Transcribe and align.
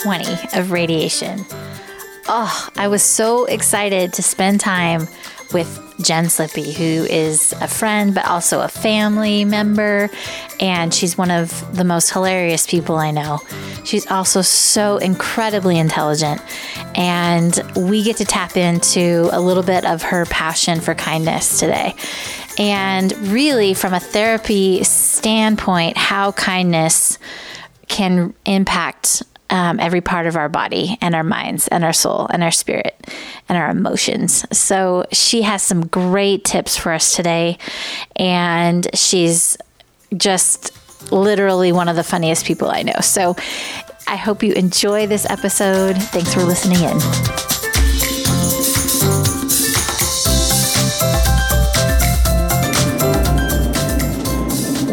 20 0.00 0.58
of 0.58 0.72
radiation. 0.72 1.44
Oh, 2.28 2.68
I 2.76 2.88
was 2.88 3.02
so 3.02 3.44
excited 3.46 4.12
to 4.14 4.22
spend 4.22 4.60
time 4.60 5.08
with 5.52 5.94
Jen 6.02 6.28
Slippy, 6.28 6.72
who 6.72 7.04
is 7.04 7.52
a 7.60 7.66
friend 7.66 8.14
but 8.14 8.24
also 8.24 8.60
a 8.60 8.68
family 8.68 9.44
member. 9.44 10.08
And 10.60 10.94
she's 10.94 11.18
one 11.18 11.30
of 11.30 11.76
the 11.76 11.84
most 11.84 12.10
hilarious 12.10 12.66
people 12.66 12.96
I 12.96 13.10
know. 13.10 13.40
She's 13.84 14.10
also 14.10 14.42
so 14.42 14.98
incredibly 14.98 15.78
intelligent. 15.78 16.40
And 16.94 17.58
we 17.76 18.02
get 18.02 18.16
to 18.18 18.24
tap 18.24 18.56
into 18.56 19.28
a 19.32 19.40
little 19.40 19.62
bit 19.62 19.84
of 19.84 20.02
her 20.02 20.24
passion 20.26 20.80
for 20.80 20.94
kindness 20.94 21.58
today. 21.58 21.94
And 22.58 23.16
really, 23.28 23.74
from 23.74 23.94
a 23.94 24.00
therapy 24.00 24.84
standpoint, 24.84 25.96
how 25.96 26.32
kindness 26.32 27.18
can 27.88 28.34
impact 28.44 29.22
um, 29.50 29.80
every 29.80 30.00
part 30.00 30.26
of 30.26 30.36
our 30.36 30.48
body 30.48 30.96
and 31.00 31.14
our 31.14 31.24
minds 31.24 31.68
and 31.68 31.84
our 31.84 31.92
soul 31.92 32.26
and 32.30 32.42
our 32.42 32.50
spirit 32.50 32.96
and 33.48 33.58
our 33.58 33.68
emotions. 33.68 34.46
So 34.56 35.04
she 35.12 35.42
has 35.42 35.62
some 35.62 35.86
great 35.86 36.44
tips 36.44 36.76
for 36.76 36.92
us 36.92 37.14
today. 37.14 37.58
And 38.16 38.88
she's 38.94 39.56
just 40.16 40.72
literally 41.12 41.72
one 41.72 41.88
of 41.88 41.96
the 41.96 42.04
funniest 42.04 42.46
people 42.46 42.70
I 42.70 42.82
know. 42.82 43.00
So 43.00 43.36
I 44.06 44.16
hope 44.16 44.42
you 44.42 44.52
enjoy 44.52 45.06
this 45.06 45.28
episode. 45.28 45.96
Thanks 45.96 46.32
for 46.32 46.42
listening 46.42 46.82
in. 46.82 46.98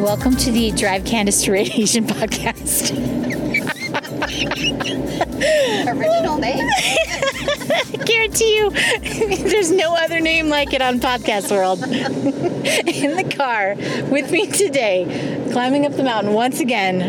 Welcome 0.02 0.36
to 0.38 0.52
the 0.52 0.72
Drive 0.72 1.04
Candis 1.04 1.44
to 1.44 1.52
Radiation 1.52 2.06
podcast. 2.08 2.67
Original 5.88 6.38
name. 6.38 6.68
I 6.70 7.98
guarantee 8.06 8.58
you, 8.58 8.70
there's 9.50 9.72
no 9.72 9.96
other 9.96 10.20
name 10.20 10.50
like 10.50 10.74
it 10.74 10.82
on 10.82 11.00
podcast 11.00 11.50
world. 11.50 11.82
In 11.88 13.16
the 13.16 13.34
car 13.36 13.76
with 14.12 14.30
me 14.30 14.48
today, 14.48 15.48
climbing 15.54 15.86
up 15.86 15.94
the 15.94 16.04
mountain 16.04 16.34
once 16.34 16.60
again, 16.60 17.02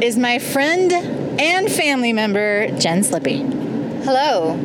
is 0.00 0.16
my 0.16 0.38
friend 0.38 0.92
and 1.40 1.70
family 1.72 2.12
member, 2.12 2.68
Jen 2.78 3.02
Slippy. 3.02 3.38
Hello, 4.04 4.56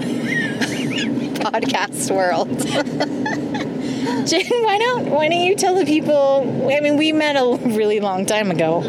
podcast 1.42 2.12
world. 2.16 2.48
Jen, 4.28 4.46
why 4.64 4.78
don't 4.78 5.10
why 5.10 5.28
don't 5.28 5.42
you 5.42 5.56
tell 5.56 5.74
the 5.74 5.86
people? 5.86 6.72
I 6.72 6.82
mean, 6.82 6.98
we 6.98 7.12
met 7.12 7.36
a 7.36 7.58
really 7.70 8.00
long 8.00 8.28
time 8.28 8.52
ago. 8.52 8.84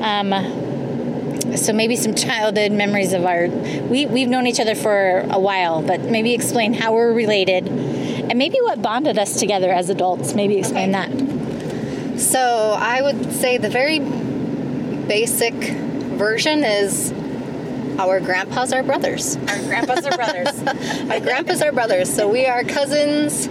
Um, 0.00 0.32
so 1.56 1.72
maybe 1.72 1.96
some 1.96 2.14
childhood 2.14 2.72
memories 2.72 3.12
of 3.12 3.24
our 3.24 3.48
we, 3.48 4.06
we've 4.06 4.28
known 4.28 4.46
each 4.46 4.60
other 4.60 4.74
for 4.74 5.20
a 5.30 5.38
while 5.38 5.82
but 5.82 6.00
maybe 6.00 6.32
explain 6.34 6.72
how 6.72 6.92
we're 6.92 7.12
related 7.12 7.68
and 7.68 8.38
maybe 8.38 8.58
what 8.62 8.80
bonded 8.80 9.18
us 9.18 9.38
together 9.38 9.70
as 9.70 9.90
adults 9.90 10.34
maybe 10.34 10.58
explain 10.58 10.94
okay. 10.94 11.10
that 11.10 12.20
so 12.20 12.76
i 12.78 13.02
would 13.02 13.32
say 13.32 13.58
the 13.58 13.68
very 13.68 13.98
basic 15.06 15.54
version 15.54 16.64
is 16.64 17.12
our 17.98 18.20
grandpas 18.20 18.72
are 18.72 18.82
brothers 18.82 19.36
our 19.36 19.58
grandpas 19.64 20.06
are 20.06 20.16
brothers 20.16 20.62
our 21.10 21.20
grandpas 21.20 21.60
are 21.60 21.72
brothers 21.72 22.12
so 22.12 22.28
we 22.28 22.46
are 22.46 22.64
cousins 22.64 23.48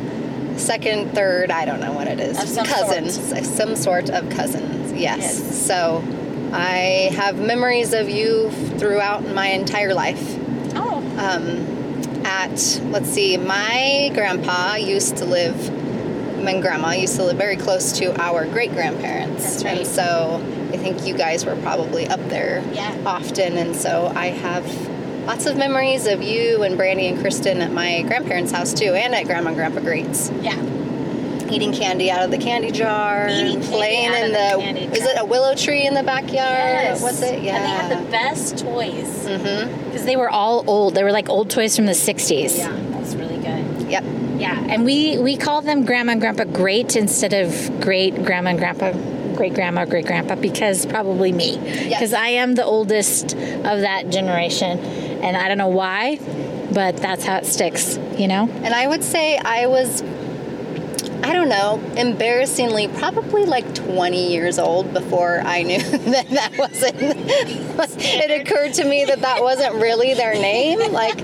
second 0.59 1.11
third 1.13 1.51
i 1.51 1.65
don't 1.65 1.79
know 1.79 1.93
what 1.93 2.07
it 2.07 2.19
is 2.19 2.37
some 2.51 2.65
cousins 2.65 3.29
sort. 3.29 3.45
some 3.45 3.75
sort 3.75 4.09
of 4.09 4.29
cousins 4.29 4.91
yes. 4.93 5.19
yes. 5.19 5.65
so 5.65 6.03
I 6.53 7.09
have 7.15 7.39
memories 7.39 7.93
of 7.93 8.09
you 8.09 8.51
throughout 8.77 9.25
my 9.25 9.47
entire 9.47 9.93
life. 9.93 10.37
Oh. 10.75 10.97
Um, 11.17 12.25
at, 12.25 12.81
let's 12.85 13.09
see, 13.09 13.37
my 13.37 14.11
grandpa 14.13 14.75
used 14.75 15.17
to 15.17 15.25
live, 15.25 15.55
my 16.43 16.59
grandma 16.59 16.91
used 16.91 17.15
to 17.15 17.23
live 17.23 17.37
very 17.37 17.55
close 17.55 17.93
to 17.99 18.19
our 18.21 18.45
great 18.45 18.71
grandparents. 18.73 19.63
Right. 19.63 19.77
And 19.77 19.87
so 19.87 20.43
I 20.73 20.77
think 20.77 21.05
you 21.07 21.17
guys 21.17 21.45
were 21.45 21.55
probably 21.57 22.07
up 22.07 22.19
there 22.29 22.63
yeah. 22.73 22.95
often. 23.05 23.57
And 23.57 23.75
so 23.75 24.11
I 24.15 24.27
have 24.27 24.65
lots 25.25 25.45
of 25.45 25.57
memories 25.57 26.05
of 26.05 26.21
you 26.21 26.63
and 26.63 26.77
Brandy 26.77 27.07
and 27.07 27.19
Kristen 27.19 27.61
at 27.61 27.71
my 27.71 28.01
grandparents' 28.03 28.51
house 28.51 28.73
too, 28.73 28.93
and 28.93 29.15
at 29.15 29.25
Grandma 29.25 29.49
and 29.49 29.57
Grandpa 29.57 29.79
Greats. 29.79 30.31
Yeah 30.41 30.80
eating 31.51 31.73
candy 31.73 32.09
out 32.09 32.23
of 32.23 32.31
the 32.31 32.37
candy 32.37 32.71
jar, 32.71 33.27
eating 33.29 33.61
playing 33.61 34.13
in 34.13 34.31
the, 34.31 34.89
the, 34.89 34.95
is 34.95 35.05
it 35.05 35.19
a 35.19 35.25
willow 35.25 35.55
tree 35.55 35.85
in 35.85 35.93
the 35.93 36.03
backyard? 36.03 36.31
Yes. 36.35 37.01
What's 37.01 37.21
it? 37.21 37.43
Yeah. 37.43 37.55
And 37.55 37.65
they 37.65 37.95
had 37.95 38.05
the 38.05 38.11
best 38.11 38.57
toys. 38.57 39.07
Mm-hmm. 39.25 39.85
Because 39.85 40.05
they 40.05 40.15
were 40.15 40.29
all 40.29 40.63
old. 40.69 40.95
They 40.95 41.03
were 41.03 41.11
like 41.11 41.29
old 41.29 41.49
toys 41.49 41.75
from 41.75 41.85
the 41.85 41.91
60s. 41.91 42.57
Yeah, 42.57 42.75
that's 42.91 43.15
really 43.15 43.37
good. 43.37 43.89
Yep. 43.89 44.03
Yeah, 44.39 44.59
and 44.69 44.85
we 44.85 45.19
we 45.19 45.37
call 45.37 45.61
them 45.61 45.85
grandma 45.85 46.13
and 46.13 46.21
grandpa 46.21 46.45
great 46.45 46.95
instead 46.95 47.33
of 47.33 47.79
great 47.79 48.25
grandma 48.25 48.49
and 48.49 48.59
grandpa 48.59 48.91
great 49.35 49.53
grandma 49.53 49.85
great 49.85 50.05
grandpa 50.07 50.35
because 50.35 50.85
probably 50.87 51.31
me 51.31 51.57
because 51.57 52.11
yes. 52.11 52.13
I 52.13 52.29
am 52.29 52.55
the 52.55 52.65
oldest 52.65 53.33
of 53.33 53.81
that 53.81 54.09
generation 54.09 54.79
and 54.79 55.37
I 55.37 55.47
don't 55.47 55.59
know 55.59 55.67
why 55.67 56.17
but 56.73 56.97
that's 56.97 57.23
how 57.23 57.37
it 57.37 57.45
sticks 57.45 57.97
you 58.17 58.27
know 58.27 58.49
and 58.63 58.73
I 58.73 58.87
would 58.87 59.03
say 59.03 59.37
I 59.37 59.67
was 59.67 60.01
I 61.23 61.33
don't 61.33 61.49
know, 61.49 61.79
embarrassingly, 61.97 62.87
probably 62.87 63.45
like 63.45 63.75
20 63.75 64.31
years 64.31 64.57
old 64.57 64.91
before 64.91 65.41
I 65.41 65.61
knew 65.61 65.79
that 65.81 66.29
that 66.29 66.57
wasn't. 66.57 66.95
it 67.99 68.41
occurred 68.41 68.73
to 68.75 68.85
me 68.85 69.05
that 69.05 69.21
that 69.21 69.41
wasn't 69.41 69.75
really 69.75 70.15
their 70.15 70.33
name. 70.33 70.91
Like, 70.91 71.15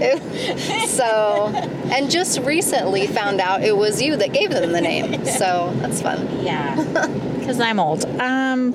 it, 0.00 0.88
so, 0.88 1.46
and 1.92 2.10
just 2.10 2.40
recently 2.40 3.06
found 3.06 3.40
out 3.40 3.62
it 3.62 3.76
was 3.76 4.02
you 4.02 4.16
that 4.16 4.32
gave 4.32 4.50
them 4.50 4.72
the 4.72 4.80
name. 4.80 5.24
So 5.24 5.72
that's 5.76 6.02
fun. 6.02 6.44
Yeah, 6.44 6.74
because 7.38 7.60
I'm 7.60 7.78
old. 7.78 8.04
Um, 8.20 8.74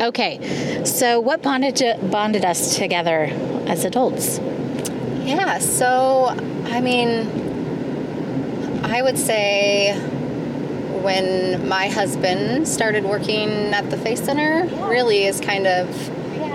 okay, 0.00 0.84
so 0.84 1.18
what 1.18 1.42
bonded 1.42 2.10
bonded 2.10 2.44
us 2.44 2.76
together 2.76 3.24
as 3.66 3.84
adults? 3.84 4.38
Yeah, 5.24 5.58
so 5.58 6.26
I 6.66 6.80
mean 6.80 7.45
I 8.88 9.02
would 9.02 9.18
say 9.18 9.98
when 11.02 11.68
my 11.68 11.88
husband 11.88 12.68
started 12.68 13.04
working 13.04 13.50
at 13.74 13.90
the 13.90 13.96
Faith 13.96 14.24
Center, 14.24 14.66
really 14.88 15.24
is 15.24 15.40
kind 15.40 15.66
of 15.66 15.88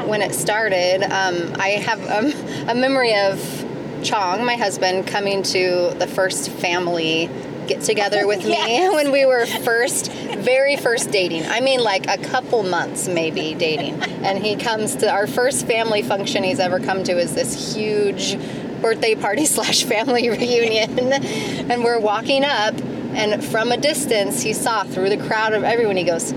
when 0.08 0.22
it 0.22 0.34
started. 0.34 1.03
Um, 1.03 1.53
I 1.59 1.70
have 1.86 2.02
um, 2.09 2.70
a 2.70 2.74
memory 2.74 3.14
of 3.16 3.66
Chong, 4.02 4.46
my 4.46 4.56
husband, 4.56 5.08
coming 5.08 5.44
to 5.44 5.94
the 6.00 6.08
first 6.08 6.50
family 6.50 7.30
get 7.68 7.81
together 7.81 8.25
with 8.25 8.44
me 8.44 8.52
yes. 8.52 8.94
when 8.94 9.12
we 9.12 9.25
were 9.25 9.46
first, 9.46 10.12
very 10.12 10.75
first 10.75 11.12
dating. 11.12 11.46
I 11.46 11.59
mean, 11.59 11.81
like 11.81 12.08
a 12.08 12.18
couple 12.18 12.64
months 12.64 13.08
maybe 13.08 13.53
dating. 13.53 14.02
And 14.24 14.44
he 14.44 14.56
comes 14.56 14.96
to 14.97 15.12
our 15.12 15.28
first 15.28 15.68
family 15.68 16.02
function 16.02 16.44
he's 16.44 16.59
ever 16.59 16.80
come 16.80 17.03
to 17.03 17.18
is 17.18 17.36
this 17.36 17.75
huge 17.75 18.38
birthday 18.81 19.16
party 19.16 19.46
slash 19.56 19.84
family 19.84 20.30
reunion. 20.30 21.14
and 21.14 21.84
we're 21.84 22.00
walking 22.00 22.44
up, 22.44 22.75
and 23.14 23.44
from 23.44 23.72
a 23.72 23.78
distance, 23.78 24.42
he 24.42 24.53
saw 24.53 24.84
through 24.84 25.09
the 25.09 25.18
crowd 25.28 25.53
of 25.53 25.64
everyone, 25.64 25.97
he 25.97 26.03
goes, 26.03 26.34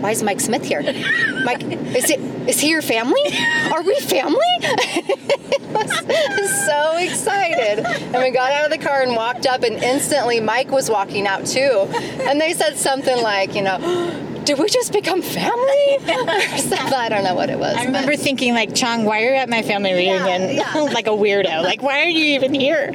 why 0.00 0.12
is 0.12 0.22
Mike 0.22 0.40
Smith 0.40 0.64
here? 0.64 0.82
Mike, 1.44 1.62
is 1.62 2.08
it 2.08 2.20
is 2.48 2.58
he 2.58 2.70
your 2.70 2.80
family? 2.80 3.20
Are 3.70 3.82
we 3.82 3.94
family? 4.00 4.40
so 6.66 6.96
excited. 6.96 7.84
And 7.84 8.22
we 8.22 8.30
got 8.30 8.50
out 8.50 8.64
of 8.64 8.70
the 8.70 8.78
car 8.78 9.02
and 9.02 9.14
walked 9.14 9.46
up, 9.46 9.62
and 9.62 9.76
instantly 9.76 10.40
Mike 10.40 10.70
was 10.70 10.88
walking 10.88 11.26
out 11.26 11.46
too. 11.46 11.86
And 12.22 12.40
they 12.40 12.54
said 12.54 12.78
something 12.78 13.22
like, 13.22 13.54
you 13.54 13.62
know, 13.62 13.76
did 14.50 14.58
we 14.58 14.68
just 14.68 14.92
become 14.92 15.22
family? 15.22 15.52
I 16.08 17.06
don't 17.08 17.22
know 17.22 17.36
what 17.36 17.50
it 17.50 17.58
was. 17.58 17.76
I 17.76 17.84
remember 17.84 18.10
but. 18.14 18.18
thinking, 18.18 18.52
like, 18.52 18.74
Chong, 18.74 19.04
why 19.04 19.22
are 19.22 19.30
you 19.30 19.36
at 19.36 19.48
my 19.48 19.62
family 19.62 19.92
reunion? 19.92 20.42
Yeah, 20.56 20.74
yeah. 20.74 20.80
like 20.92 21.06
a 21.06 21.10
weirdo. 21.10 21.62
Like, 21.62 21.82
why 21.82 22.00
are 22.00 22.08
you 22.08 22.24
even 22.34 22.52
here? 22.52 22.92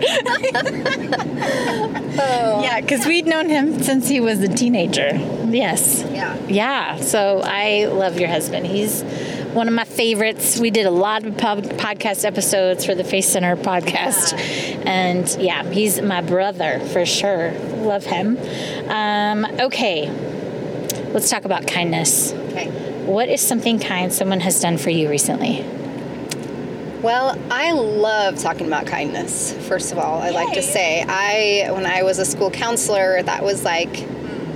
oh. 2.18 2.62
Yeah, 2.66 2.82
because 2.82 3.06
we'd 3.06 3.26
known 3.26 3.48
him 3.48 3.82
since 3.82 4.10
he 4.10 4.20
was 4.20 4.42
a 4.42 4.50
teenager. 4.50 5.12
Yes. 5.48 6.04
Yeah. 6.12 6.38
Yeah. 6.48 6.98
So 6.98 7.42
I 7.44 7.86
love 7.86 8.20
your 8.20 8.30
husband. 8.30 8.68
He's 8.68 9.04
one 9.54 9.68
of 9.70 9.74
my 9.74 9.84
favorites. 9.86 10.60
We 10.60 10.72
did 10.72 10.86
a 10.86 10.92
lot 10.92 11.26
of 11.26 11.36
podcast 11.36 12.26
episodes 12.26 12.86
for 12.86 12.96
the 12.96 13.04
Faith 13.04 13.26
Center 13.26 13.56
podcast. 13.56 14.34
Yeah. 14.34 14.92
And 14.92 15.38
yeah, 15.40 15.64
he's 15.72 16.02
my 16.02 16.22
brother 16.22 16.80
for 16.92 17.06
sure. 17.06 17.52
Love 17.52 18.06
him. 18.06 18.38
Um, 18.90 19.46
okay 19.60 20.35
Let's 21.16 21.30
talk 21.30 21.46
about 21.46 21.66
kindness. 21.66 22.34
Okay. 22.34 22.68
What 23.06 23.30
is 23.30 23.40
something 23.40 23.80
kind 23.80 24.12
someone 24.12 24.42
has 24.42 24.60
done 24.60 24.78
for 24.78 24.90
you 24.90 25.10
recently? 25.10 25.62
Well, 27.02 27.40
I 27.50 27.72
love 27.72 28.38
talking 28.38 28.68
about 28.68 28.86
kindness. 28.86 29.54
First 29.70 29.94
of 29.94 29.98
all, 29.98 30.22
I 30.22 30.32
like 30.32 30.54
to 30.56 30.62
say 30.62 31.06
I 31.08 31.72
when 31.72 31.86
I 31.86 32.04
was 32.04 32.20
a 32.20 32.26
school 32.26 32.52
counselor, 32.52 33.24
that 33.24 33.46
was 33.46 33.64
like 33.64 34.06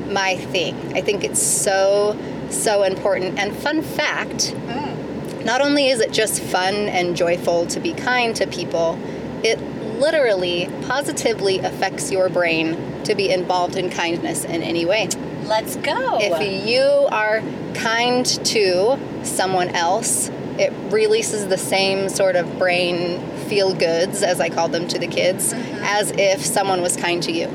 my 0.10 0.36
thing. 0.36 0.76
I 0.98 1.00
think 1.00 1.24
it's 1.24 1.42
so 1.42 2.20
so 2.50 2.84
important. 2.84 3.40
And 3.40 3.56
fun 3.56 3.82
fact, 3.82 4.54
mm. 4.54 5.46
not 5.46 5.62
only 5.62 5.88
is 5.88 6.02
it 6.02 6.12
just 6.12 6.44
fun 6.44 6.76
and 6.76 7.16
joyful 7.16 7.68
to 7.68 7.80
be 7.80 7.94
kind 7.94 8.36
to 8.36 8.46
people, 8.46 9.00
it 9.46 9.62
literally 9.98 10.70
positively 10.88 11.60
affects 11.60 12.12
your 12.12 12.28
brain 12.28 13.02
to 13.06 13.16
be 13.16 13.32
involved 13.32 13.78
in 13.78 13.90
kindness 13.90 14.44
in 14.44 14.62
any 14.62 14.86
way. 14.86 15.08
Let's 15.50 15.76
go. 15.78 16.20
If 16.22 16.68
you 16.68 17.08
are 17.12 17.42
kind 17.74 18.24
to 18.26 19.00
someone 19.24 19.70
else, 19.70 20.30
it 20.60 20.72
releases 20.92 21.48
the 21.48 21.58
same 21.58 22.08
sort 22.08 22.36
of 22.36 22.60
brain 22.60 23.20
feel 23.48 23.74
goods, 23.74 24.22
as 24.22 24.40
I 24.40 24.50
call 24.50 24.68
them 24.68 24.88
to 24.90 25.00
the 25.00 25.08
kids, 25.08 25.54
mm-hmm. 25.54 25.84
as 25.84 26.12
if 26.12 26.46
someone 26.46 26.82
was 26.84 26.96
kind 26.96 27.24
to 27.24 27.32
you. 27.32 27.50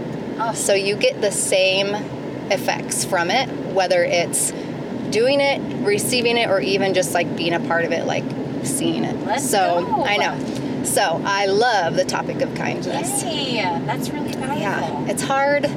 So 0.54 0.74
you 0.74 0.96
get 0.96 1.20
the 1.20 1.30
same 1.30 1.94
effects 2.50 3.04
from 3.04 3.30
it, 3.30 3.48
whether 3.72 4.02
it's 4.02 4.52
doing 5.10 5.40
it, 5.40 5.60
receiving 5.86 6.36
it, 6.36 6.50
or 6.50 6.58
even 6.60 6.94
just 6.94 7.14
like 7.14 7.36
being 7.36 7.54
a 7.54 7.60
part 7.60 7.84
of 7.84 7.92
it, 7.92 8.06
like 8.06 8.24
seeing 8.64 9.04
it. 9.04 9.16
Let's 9.24 9.48
so 9.48 9.84
go. 9.86 10.04
I 10.04 10.16
know. 10.16 10.84
So 10.84 11.22
I 11.24 11.46
love 11.46 11.94
the 11.94 12.04
topic 12.04 12.40
of 12.40 12.52
kindness. 12.56 13.22
Yay, 13.22 13.62
that's 13.86 14.10
really 14.10 14.32
valuable. 14.32 14.60
Yeah, 14.60 15.06
it's 15.06 15.22
hard. 15.22 15.70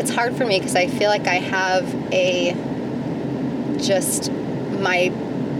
It's 0.00 0.10
hard 0.10 0.34
for 0.34 0.46
me 0.46 0.58
because 0.58 0.74
I 0.74 0.86
feel 0.86 1.10
like 1.10 1.26
I 1.26 1.34
have 1.34 1.84
a 2.10 2.54
just 3.78 4.32
my 4.32 5.12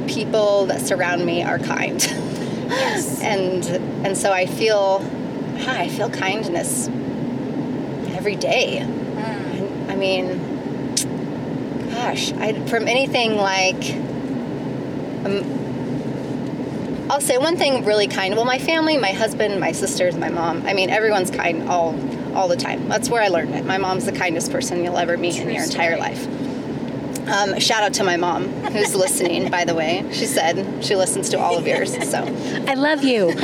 people 0.09 0.65
that 0.65 0.81
surround 0.81 1.27
me 1.27 1.43
are 1.43 1.59
kind, 1.59 2.03
Yes. 2.03 3.21
and 3.23 3.63
and 4.07 4.17
so 4.17 4.33
I 4.33 4.47
feel, 4.47 5.07
I 5.69 5.89
feel 5.89 6.09
kindness 6.09 6.89
every 8.17 8.35
day. 8.35 8.79
Mm. 8.81 9.91
I 9.91 9.97
mean, 9.97 10.39
gosh, 11.91 12.33
I 12.33 12.55
from 12.67 12.89
anything 12.89 13.37
like. 13.37 13.95
Um, 15.27 15.59
I'll 17.11 17.21
say 17.21 17.37
one 17.37 17.59
thing 17.59 17.85
really 17.85 18.07
kind. 18.07 18.37
Well, 18.37 18.47
my 18.47 18.59
family, 18.59 18.97
my 18.97 19.13
husband, 19.13 19.61
my 19.61 19.73
sisters, 19.73 20.17
my 20.17 20.31
mom. 20.31 20.65
I 20.65 20.73
mean, 20.73 20.89
everyone's 20.89 21.31
kind 21.31 21.69
all 21.69 21.93
all 22.35 22.49
the 22.49 22.57
time. 22.57 22.89
That's 22.89 23.09
where 23.09 23.23
I 23.23 23.29
learned 23.29 23.55
it. 23.55 23.65
My 23.65 23.79
mom's 23.79 24.07
the 24.07 24.13
kindest 24.13 24.53
person 24.53 24.85
you'll 24.85 24.99
ever 24.99 25.17
meet 25.17 25.37
in 25.37 25.51
your 25.51 25.63
entire 25.65 25.97
story. 25.97 26.01
life. 26.01 26.27
Um, 27.29 27.61
shout 27.61 27.85
out 27.85 27.95
to 27.95 28.05
my 28.05 28.17
mom, 28.17 28.49
who's 28.49 28.95
listening. 28.95 29.51
By 29.51 29.65
the 29.65 29.75
way, 29.75 30.05
she 30.13 30.27
said 30.27 30.85
she 30.85 30.97
listens 30.97 31.29
to 31.31 31.39
all 31.39 31.57
of 31.57 31.67
yours. 31.67 31.93
So, 32.11 32.25
I 32.67 32.75
love 32.75 33.05
you. 33.05 33.33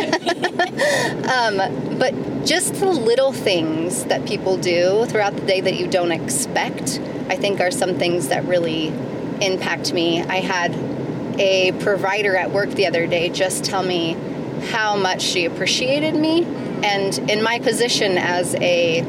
but 1.98 2.44
just 2.44 2.74
the 2.74 2.86
little 2.86 3.32
things 3.32 4.04
that 4.06 4.26
people 4.26 4.56
do 4.56 5.06
throughout 5.06 5.36
the 5.36 5.46
day 5.46 5.60
that 5.60 5.74
you 5.74 5.86
don't 5.86 6.10
expect, 6.10 7.00
I 7.28 7.36
think 7.36 7.60
are 7.60 7.70
some 7.70 7.96
things 7.96 8.28
that 8.28 8.44
really 8.46 8.88
impact 9.40 9.92
me. 9.92 10.22
I 10.22 10.36
had 10.36 10.74
a 11.38 11.72
provider 11.80 12.36
at 12.36 12.50
work 12.50 12.70
the 12.70 12.86
other 12.86 13.06
day 13.06 13.28
just 13.28 13.64
tell 13.64 13.82
me 13.82 14.16
how 14.70 14.96
much 14.96 15.22
she 15.22 15.44
appreciated 15.44 16.14
me. 16.14 16.46
And 16.84 17.18
in 17.30 17.42
my 17.42 17.58
position 17.58 18.18
as 18.18 18.54
a, 18.56 19.04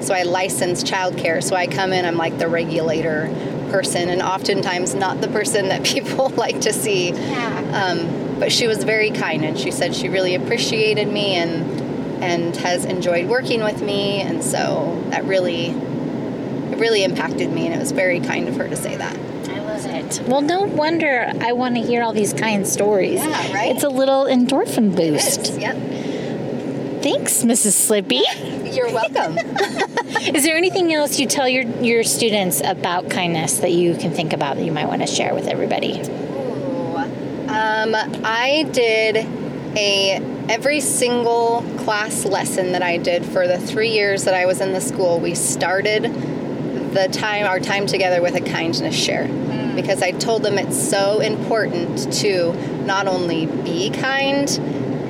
so 0.00 0.14
I 0.14 0.22
license 0.22 0.82
childcare, 0.82 1.42
so 1.42 1.54
I 1.56 1.66
come 1.66 1.92
in, 1.92 2.04
I'm 2.04 2.16
like 2.16 2.38
the 2.38 2.48
regulator 2.48 3.28
person, 3.70 4.08
and 4.08 4.20
oftentimes 4.22 4.94
not 4.94 5.20
the 5.20 5.28
person 5.28 5.68
that 5.68 5.84
people 5.84 6.30
like 6.30 6.60
to 6.62 6.72
see. 6.72 7.10
Yeah. 7.10 7.90
Um, 7.90 8.38
but 8.38 8.50
she 8.50 8.66
was 8.66 8.84
very 8.84 9.10
kind, 9.10 9.44
and 9.44 9.58
she 9.58 9.70
said 9.70 9.94
she 9.94 10.08
really 10.08 10.34
appreciated 10.34 11.08
me 11.08 11.34
and 11.34 11.80
and 12.22 12.54
has 12.56 12.84
enjoyed 12.84 13.26
working 13.28 13.62
with 13.62 13.82
me, 13.82 14.20
and 14.20 14.42
so 14.44 15.02
that 15.10 15.24
really 15.24 15.68
it 15.68 16.78
really 16.78 17.04
impacted 17.04 17.50
me, 17.50 17.66
and 17.66 17.74
it 17.74 17.78
was 17.78 17.92
very 17.92 18.20
kind 18.20 18.48
of 18.48 18.56
her 18.56 18.68
to 18.68 18.76
say 18.76 18.96
that. 18.96 19.16
I 19.48 19.60
love 19.60 19.84
it. 19.86 20.20
Well, 20.26 20.40
no 20.42 20.62
wonder 20.62 21.32
I 21.40 21.52
want 21.52 21.76
to 21.76 21.82
hear 21.82 22.02
all 22.02 22.12
these 22.12 22.32
kind 22.32 22.66
stories. 22.66 23.20
Yeah, 23.20 23.52
right? 23.52 23.74
It's 23.74 23.84
a 23.84 23.88
little 23.88 24.24
endorphin 24.24 24.94
boost. 24.94 25.58
Yep, 25.58 25.76
Thanks, 27.02 27.44
Mrs. 27.44 27.72
Slippy. 27.72 28.22
you're 28.74 28.92
welcome. 28.92 29.38
Is 30.34 30.44
there 30.44 30.56
anything 30.56 30.92
else 30.92 31.18
you 31.18 31.26
tell 31.26 31.48
your, 31.48 31.64
your 31.80 32.04
students 32.04 32.60
about 32.60 33.08
kindness 33.08 33.58
that 33.58 33.72
you 33.72 33.96
can 33.96 34.12
think 34.12 34.34
about 34.34 34.56
that 34.56 34.64
you 34.64 34.72
might 34.72 34.86
want 34.86 35.00
to 35.00 35.06
share 35.06 35.34
with 35.34 35.46
everybody? 35.46 36.02
Um, 37.50 37.94
I 38.22 38.68
did 38.70 39.16
a 39.76 40.20
every 40.50 40.80
single 40.80 41.62
class 41.78 42.26
lesson 42.26 42.72
that 42.72 42.82
I 42.82 42.98
did 42.98 43.24
for 43.24 43.48
the 43.48 43.58
three 43.58 43.90
years 43.90 44.24
that 44.24 44.34
I 44.34 44.44
was 44.44 44.60
in 44.60 44.72
the 44.72 44.80
school. 44.80 45.20
We 45.20 45.34
started 45.34 46.02
the 46.02 47.08
time 47.12 47.46
our 47.46 47.60
time 47.60 47.86
together 47.86 48.20
with 48.20 48.34
a 48.34 48.40
kindness 48.40 48.94
share 48.94 49.26
because 49.74 50.02
I 50.02 50.10
told 50.10 50.42
them 50.42 50.58
it's 50.58 50.76
so 50.76 51.20
important 51.20 52.12
to 52.14 52.52
not 52.84 53.06
only 53.06 53.46
be 53.46 53.90
kind, 53.90 54.48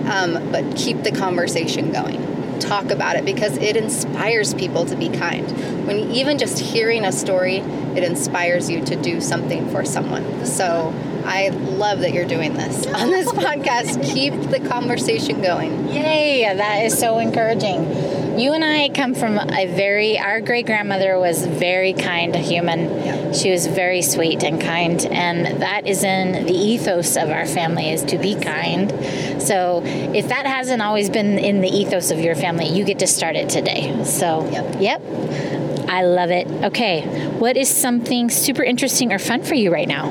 um, 0.08 0.50
but 0.50 0.76
keep 0.76 1.02
the 1.02 1.12
conversation 1.12 1.92
going. 1.92 2.58
Talk 2.60 2.90
about 2.90 3.16
it 3.16 3.24
because 3.24 3.56
it 3.56 3.76
inspires 3.76 4.52
people 4.54 4.84
to 4.86 4.96
be 4.96 5.08
kind. 5.08 5.50
When 5.86 6.10
even 6.10 6.38
just 6.38 6.58
hearing 6.58 7.04
a 7.04 7.12
story, 7.12 7.58
it 7.96 8.04
inspires 8.04 8.68
you 8.68 8.84
to 8.84 8.96
do 8.96 9.20
something 9.20 9.68
for 9.70 9.84
someone. 9.84 10.44
So 10.44 10.94
I 11.24 11.48
love 11.48 12.00
that 12.00 12.12
you're 12.12 12.26
doing 12.26 12.54
this 12.54 12.86
on 12.94 13.10
this 13.10 13.28
podcast. 13.32 14.02
Keep 14.12 14.34
the 14.50 14.60
conversation 14.60 15.40
going. 15.40 15.88
Yay, 15.88 16.42
that 16.54 16.84
is 16.84 16.98
so 16.98 17.18
encouraging. 17.18 17.86
You 18.36 18.52
and 18.52 18.64
I 18.64 18.88
come 18.88 19.14
from 19.14 19.38
a 19.38 19.66
very, 19.66 20.18
our 20.18 20.40
great 20.40 20.66
grandmother 20.66 21.18
was 21.18 21.44
very 21.44 21.92
kind 21.92 22.34
a 22.34 22.38
human. 22.38 22.80
Yeah. 22.80 23.32
She 23.32 23.50
was 23.50 23.66
very 23.66 24.02
sweet 24.02 24.42
and 24.42 24.60
kind, 24.60 25.04
and 25.06 25.60
that 25.62 25.86
is 25.86 26.04
in 26.04 26.46
the 26.46 26.52
ethos 26.54 27.16
of 27.16 27.28
our 27.30 27.46
family 27.46 27.90
is 27.90 28.02
to 28.04 28.18
be 28.18 28.34
kind. 28.34 28.90
So 29.42 29.82
if 29.84 30.28
that 30.28 30.46
hasn't 30.46 30.80
always 30.80 31.10
been 31.10 31.38
in 31.38 31.60
the 31.60 31.68
ethos 31.68 32.10
of 32.10 32.18
your 32.20 32.34
family, 32.34 32.68
you 32.68 32.84
get 32.84 32.98
to 33.00 33.06
start 33.06 33.36
it 33.36 33.48
today. 33.48 34.04
So, 34.04 34.48
Yep. 34.50 34.76
yep. 34.80 35.02
I 35.88 36.04
love 36.04 36.30
it. 36.30 36.46
Okay, 36.64 37.02
what 37.38 37.56
is 37.56 37.68
something 37.68 38.30
super 38.30 38.62
interesting 38.62 39.12
or 39.12 39.18
fun 39.18 39.42
for 39.42 39.54
you 39.54 39.72
right 39.72 39.88
now? 39.88 40.08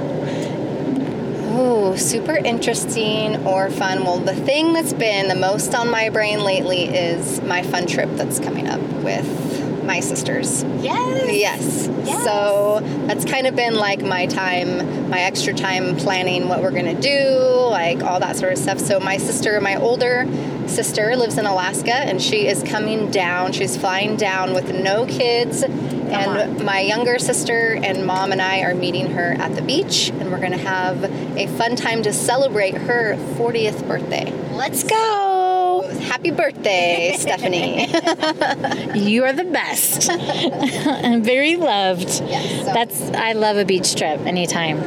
Oh, 1.61 1.93
super 1.97 2.37
interesting 2.37 3.45
or 3.45 3.69
fun. 3.69 4.05
Well, 4.05 4.19
the 4.19 4.33
thing 4.33 4.71
that's 4.71 4.93
been 4.93 5.27
the 5.27 5.35
most 5.35 5.75
on 5.75 5.91
my 5.91 6.07
brain 6.07 6.41
lately 6.41 6.85
is 6.85 7.41
my 7.41 7.63
fun 7.63 7.85
trip 7.85 8.09
that's 8.13 8.39
coming 8.39 8.69
up 8.69 8.79
with 9.03 9.83
my 9.83 9.99
sisters. 9.99 10.63
Yes. 10.79 11.33
Yes. 11.33 11.89
Yes. 12.05 12.23
So 12.23 12.79
that's 13.07 13.25
kind 13.25 13.45
of 13.45 13.57
been 13.57 13.75
like 13.75 14.01
my 14.01 14.25
time, 14.27 15.09
my 15.09 15.19
extra 15.19 15.53
time 15.53 15.97
planning 15.97 16.47
what 16.47 16.61
we're 16.61 16.71
gonna 16.71 16.99
do, 16.99 17.67
like 17.69 18.03
all 18.03 18.21
that 18.21 18.37
sort 18.37 18.53
of 18.53 18.57
stuff. 18.57 18.79
So 18.79 19.01
my 19.01 19.17
sister, 19.17 19.59
my 19.59 19.75
older 19.75 20.25
sister, 20.69 21.15
lives 21.15 21.37
in 21.37 21.45
Alaska, 21.45 21.93
and 21.93 22.21
she 22.21 22.47
is 22.47 22.63
coming 22.63 23.11
down. 23.11 23.51
She's 23.51 23.75
flying 23.75 24.15
down 24.15 24.53
with 24.53 24.73
no 24.73 25.05
kids, 25.05 25.63
and 25.63 26.63
my 26.63 26.79
younger 26.79 27.19
sister 27.19 27.77
and 27.83 28.05
mom 28.05 28.31
and 28.31 28.41
I 28.41 28.61
are 28.61 28.73
meeting 28.73 29.11
her 29.11 29.33
at 29.39 29.55
the 29.55 29.61
beach, 29.61 30.09
and 30.09 30.31
we're 30.31 30.39
gonna 30.39 30.57
have 30.57 31.03
a 31.37 31.47
fun 31.57 31.75
time 31.75 32.03
to 32.03 32.13
celebrate 32.13 32.75
her 32.75 33.15
40th 33.37 33.87
birthday. 33.87 34.31
Let's 34.53 34.83
go. 34.83 35.89
Happy 36.01 36.31
birthday, 36.31 37.13
Stephanie! 37.17 37.87
You 38.99 39.23
are 39.23 39.33
the 39.33 39.43
best. 39.45 40.09
and 40.09 41.23
very 41.23 41.55
loved. 41.55 42.09
Yes, 42.25 42.65
so- 42.65 42.73
That's 42.73 43.01
I 43.11 43.33
love 43.33 43.57
a 43.57 43.65
beach 43.65 43.95
trip 43.95 44.19
anytime. 44.21 44.81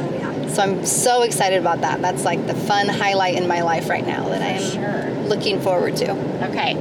So 0.49 0.61
I'm 0.61 0.85
so 0.85 1.23
excited 1.23 1.57
about 1.59 1.81
that. 1.81 2.01
That's 2.01 2.23
like 2.25 2.45
the 2.45 2.53
fun 2.53 2.87
highlight 2.87 3.35
in 3.35 3.47
my 3.47 3.61
life 3.63 3.89
right 3.89 4.05
now 4.05 4.29
that 4.29 4.41
I 4.41 4.49
am 4.49 4.71
sure. 4.71 5.12
Looking 5.27 5.59
forward 5.61 5.95
to. 5.97 6.11
Okay. 6.49 6.73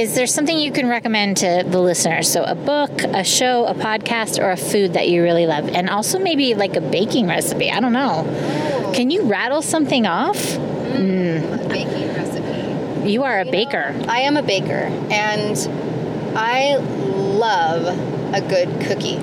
Is 0.00 0.14
there 0.14 0.26
something 0.26 0.58
you 0.58 0.72
can 0.72 0.88
recommend 0.88 1.38
to 1.38 1.64
the 1.66 1.80
listeners? 1.80 2.30
So 2.30 2.44
a 2.44 2.54
book, 2.54 3.02
a 3.02 3.24
show, 3.24 3.66
a 3.66 3.74
podcast, 3.74 4.42
or 4.42 4.50
a 4.50 4.56
food 4.56 4.94
that 4.94 5.08
you 5.08 5.22
really 5.22 5.46
love? 5.46 5.68
And 5.68 5.90
also 5.90 6.18
maybe 6.18 6.54
like 6.54 6.76
a 6.76 6.80
baking 6.80 7.26
recipe. 7.26 7.70
I 7.70 7.80
don't 7.80 7.92
know. 7.92 8.24
Oh. 8.26 8.92
Can 8.94 9.10
you 9.10 9.22
rattle 9.22 9.62
something 9.62 10.06
off? 10.06 10.38
Mm. 10.38 11.40
Mm. 11.40 11.68
Baking 11.68 12.08
recipe. 12.14 13.10
You 13.10 13.24
are 13.24 13.40
a 13.40 13.44
baker. 13.44 13.94
I 14.08 14.20
am 14.20 14.36
a 14.36 14.42
baker 14.42 14.90
and 15.10 15.56
I 16.36 16.76
love 16.76 17.86
a 18.34 18.40
good 18.40 18.68
cookie. 18.86 19.18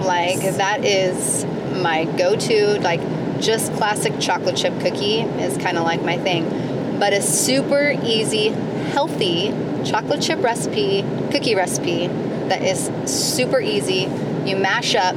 Like 0.00 0.40
that 0.56 0.84
is 0.84 1.44
my 1.80 2.04
go-to 2.04 2.78
like 2.80 3.00
just 3.40 3.72
classic 3.74 4.18
chocolate 4.20 4.56
chip 4.56 4.78
cookie 4.80 5.20
is 5.20 5.56
kind 5.58 5.78
of 5.78 5.84
like 5.84 6.02
my 6.02 6.18
thing. 6.18 6.44
But 7.02 7.14
a 7.14 7.20
super 7.20 7.96
easy, 8.04 8.50
healthy 8.92 9.48
chocolate 9.84 10.22
chip 10.22 10.40
recipe, 10.40 11.02
cookie 11.32 11.56
recipe 11.56 12.06
that 12.46 12.62
is 12.62 12.92
super 13.06 13.60
easy. 13.60 14.08
You 14.48 14.56
mash 14.56 14.94
up 14.94 15.16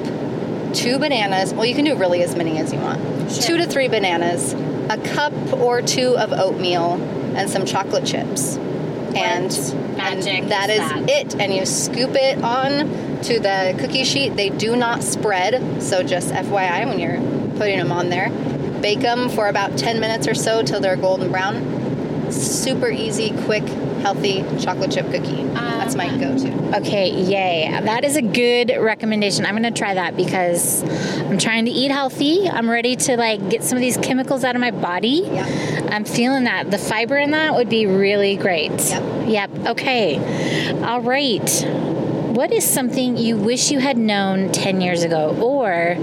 two 0.74 0.98
bananas. 0.98 1.54
Well, 1.54 1.64
you 1.64 1.76
can 1.76 1.86
do 1.86 1.96
really 1.96 2.24
as 2.24 2.36
many 2.36 2.58
as 2.58 2.74
you 2.74 2.80
want. 2.80 3.30
Two 3.40 3.58
to 3.58 3.68
three 3.68 3.88
bananas, 3.88 4.54
a 4.90 4.98
cup 5.14 5.34
or 5.54 5.84
two 5.84 6.18
of 6.18 6.34
oatmeal, 6.34 6.94
and 7.36 7.48
some 7.48 7.68
chocolate 7.68 8.04
chips. 8.04 8.58
And, 9.16 9.52
magic 9.96 10.34
and 10.34 10.52
that 10.52 10.72
is 10.72 10.80
is 10.80 10.90
that? 10.90 11.08
it. 11.08 11.36
And 11.40 11.54
you 11.54 11.68
scoop 11.68 12.16
it 12.16 12.44
on 12.44 13.22
to 13.26 13.40
the 13.40 13.76
cookie 13.78 14.06
sheet. 14.06 14.36
They 14.36 14.50
do 14.50 14.76
not 14.76 15.04
spread, 15.04 15.84
so 15.84 16.02
just 16.02 16.34
FYI 16.34 16.88
when 16.88 16.98
you're 16.98 17.22
putting 17.60 17.78
them 17.78 17.92
on 17.92 18.10
there. 18.10 18.32
bake 18.82 19.02
them 19.02 19.30
for 19.30 19.48
about 19.48 19.78
10 19.78 20.00
minutes 20.00 20.28
or 20.28 20.34
so 20.34 20.64
till 20.64 20.80
they're 20.80 20.96
golden 20.96 21.32
brown. 21.32 21.75
Super 22.36 22.90
easy, 22.90 23.32
quick, 23.46 23.64
healthy 24.02 24.44
chocolate 24.60 24.92
chip 24.92 25.06
cookie. 25.12 25.44
That's 25.86 25.96
my 25.96 26.08
um, 26.08 26.20
go 26.20 26.38
to. 26.38 26.78
Okay, 26.80 27.12
yay. 27.12 27.70
That 27.70 28.04
is 28.04 28.16
a 28.16 28.22
good 28.22 28.76
recommendation. 28.80 29.46
I'm 29.46 29.54
going 29.54 29.72
to 29.72 29.78
try 29.78 29.94
that 29.94 30.18
because 30.18 30.84
I'm 31.22 31.38
trying 31.38 31.66
to 31.66 31.72
eat 31.72 31.92
healthy. 31.92 32.50
I'm 32.50 32.70
ready 32.70 32.96
to 32.96 33.18
like 33.18 33.50
get 33.50 33.64
some 33.64 33.78
of 33.78 33.82
these 33.82 33.98
chemicals 33.98 34.44
out 34.44 34.56
of 34.56 34.62
my 34.62 34.72
body. 34.72 35.24
Yeah. 35.26 35.88
I'm 35.92 36.04
feeling 36.04 36.46
that. 36.46 36.72
The 36.72 36.80
fiber 36.80 37.18
in 37.18 37.32
that 37.32 37.54
would 37.54 37.70
be 37.70 37.86
really 37.86 38.36
great. 38.36 38.72
Yep. 38.72 39.28
Yep. 39.28 39.50
Okay. 39.68 40.74
All 40.84 41.02
right. 41.02 41.64
What 42.36 42.52
is 42.52 42.66
something 42.66 43.16
you 43.18 43.38
wish 43.38 43.72
you 43.72 43.80
had 43.80 43.98
known 43.98 44.52
10 44.52 44.82
years 44.82 45.04
ago 45.04 45.38
or 45.40 45.96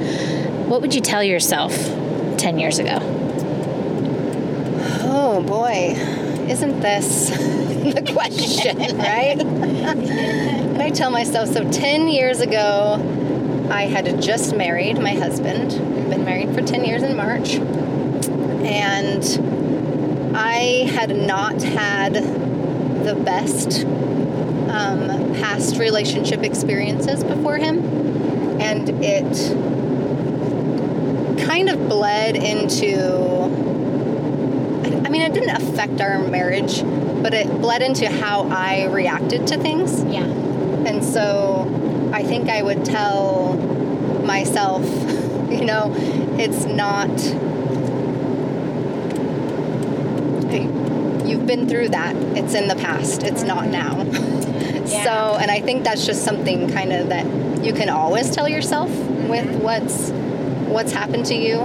what 0.68 0.80
would 0.80 0.94
you 0.94 1.00
tell 1.00 1.22
yourself 1.22 1.76
10 2.38 2.58
years 2.58 2.78
ago? 2.78 2.98
Oh 5.04 5.42
boy, 5.42 5.94
isn't 6.48 6.80
this 6.80 7.30
the 7.94 8.12
question, 8.12 8.78
right? 8.98 9.40
and 9.40 10.82
I 10.82 10.90
tell 10.90 11.10
myself 11.10 11.48
so 11.48 11.70
10 11.70 12.08
years 12.08 12.40
ago, 12.40 13.68
I 13.70 13.82
had 13.82 14.20
just 14.20 14.54
married 14.54 14.98
my 14.98 15.14
husband. 15.14 15.72
We've 15.72 16.10
been 16.10 16.24
married 16.24 16.54
for 16.54 16.62
10 16.62 16.84
years 16.84 17.02
in 17.02 17.16
March. 17.16 17.54
And 18.64 19.24
I 20.36 20.90
had 20.94 21.16
not 21.16 21.62
had 21.62 22.14
the 22.14 23.14
best 23.14 23.84
um, 23.84 25.34
past 25.34 25.78
relationship 25.78 26.42
experiences 26.42 27.24
before 27.24 27.56
him. 27.56 27.78
And 28.60 28.88
it 29.02 29.32
kind 31.46 31.68
of 31.68 31.88
bled 31.88 32.36
into 32.36 33.31
mean, 35.12 35.22
it 35.22 35.34
didn't 35.34 35.50
affect 35.50 36.00
our 36.00 36.18
marriage, 36.18 36.82
but 37.22 37.34
it 37.34 37.46
bled 37.60 37.82
into 37.82 38.08
how 38.08 38.48
I 38.48 38.86
reacted 38.86 39.46
to 39.48 39.58
things. 39.58 40.02
Yeah. 40.04 40.24
And 40.24 41.04
so 41.04 42.10
I 42.12 42.22
think 42.22 42.48
I 42.48 42.62
would 42.62 42.84
tell 42.84 43.54
myself, 44.24 44.82
you 45.50 45.64
know, 45.64 45.94
it's 46.38 46.64
not. 46.64 47.10
You've 51.28 51.46
been 51.46 51.68
through 51.68 51.90
that. 51.90 52.16
It's 52.36 52.54
in 52.54 52.68
the 52.68 52.76
past. 52.76 53.22
It's 53.22 53.42
not 53.42 53.64
mm-hmm. 53.64 53.70
now. 53.70 54.48
Yeah. 54.82 55.04
So, 55.04 55.38
and 55.40 55.50
I 55.50 55.60
think 55.60 55.84
that's 55.84 56.04
just 56.04 56.22
something 56.24 56.68
kind 56.68 56.92
of 56.92 57.08
that 57.08 57.24
you 57.64 57.72
can 57.72 57.88
always 57.88 58.30
tell 58.34 58.48
yourself 58.48 58.90
with 58.90 59.46
mm-hmm. 59.46 59.60
what's 59.60 60.10
what's 60.68 60.92
happened 60.92 61.24
to 61.26 61.34
you. 61.34 61.60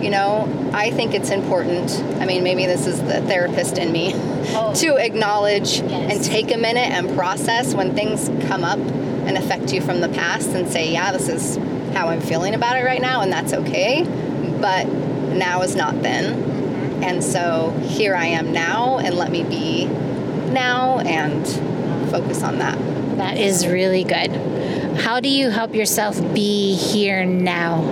You 0.00 0.10
know, 0.10 0.46
I 0.74 0.90
think 0.90 1.14
it's 1.14 1.30
important. 1.30 1.90
I 2.20 2.26
mean, 2.26 2.42
maybe 2.42 2.66
this 2.66 2.86
is 2.86 3.00
the 3.02 3.20
therapist 3.22 3.78
in 3.78 3.92
me 3.92 4.12
Oh. 4.54 4.72
to 4.76 4.96
acknowledge 4.96 5.80
Yes. 5.80 6.12
and 6.12 6.24
take 6.24 6.52
a 6.52 6.56
minute 6.56 6.90
and 6.90 7.14
process 7.16 7.74
when 7.74 7.94
things 7.94 8.30
come 8.48 8.64
up 8.64 8.78
and 9.26 9.36
affect 9.36 9.72
you 9.72 9.80
from 9.80 10.00
the 10.00 10.08
past 10.08 10.50
and 10.50 10.68
say, 10.70 10.92
yeah, 10.92 11.12
this 11.12 11.28
is 11.28 11.58
how 11.94 12.08
I'm 12.08 12.20
feeling 12.20 12.54
about 12.54 12.76
it 12.76 12.84
right 12.84 13.00
now, 13.00 13.20
and 13.20 13.32
that's 13.32 13.52
okay. 13.52 14.04
But 14.60 14.86
now 14.88 15.62
is 15.62 15.76
not 15.76 16.02
then. 16.02 16.34
Mm-hmm. 16.34 17.04
And 17.04 17.22
so 17.24 17.70
here 17.86 18.14
I 18.16 18.26
am 18.26 18.52
now, 18.52 18.98
and 18.98 19.14
let 19.14 19.30
me 19.30 19.42
be 19.44 19.84
now 20.52 20.98
and 21.00 21.46
focus 22.10 22.42
on 22.42 22.58
that. 22.58 22.78
That 23.18 23.36
is 23.36 23.66
really 23.66 24.04
good. 24.04 24.30
How 24.98 25.20
do 25.20 25.28
you 25.28 25.50
help 25.50 25.74
yourself 25.74 26.18
be 26.34 26.74
here 26.74 27.24
now 27.24 27.82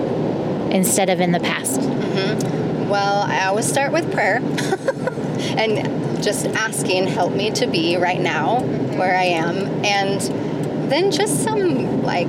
instead 0.71 1.09
of 1.09 1.19
in 1.21 1.31
the 1.31 1.39
past? 1.39 1.79
Mm-hmm. 1.81 2.60
Well, 2.91 3.21
I 3.21 3.45
always 3.45 3.65
start 3.65 3.93
with 3.93 4.11
prayer 4.11 4.37
and 5.57 6.21
just 6.21 6.45
asking, 6.47 7.07
help 7.07 7.31
me 7.33 7.49
to 7.51 7.65
be 7.65 7.95
right 7.95 8.19
now 8.19 8.59
where 8.97 9.15
I 9.17 9.23
am. 9.23 9.57
And 9.85 10.19
then 10.91 11.09
just 11.09 11.41
some, 11.41 12.03
like, 12.03 12.27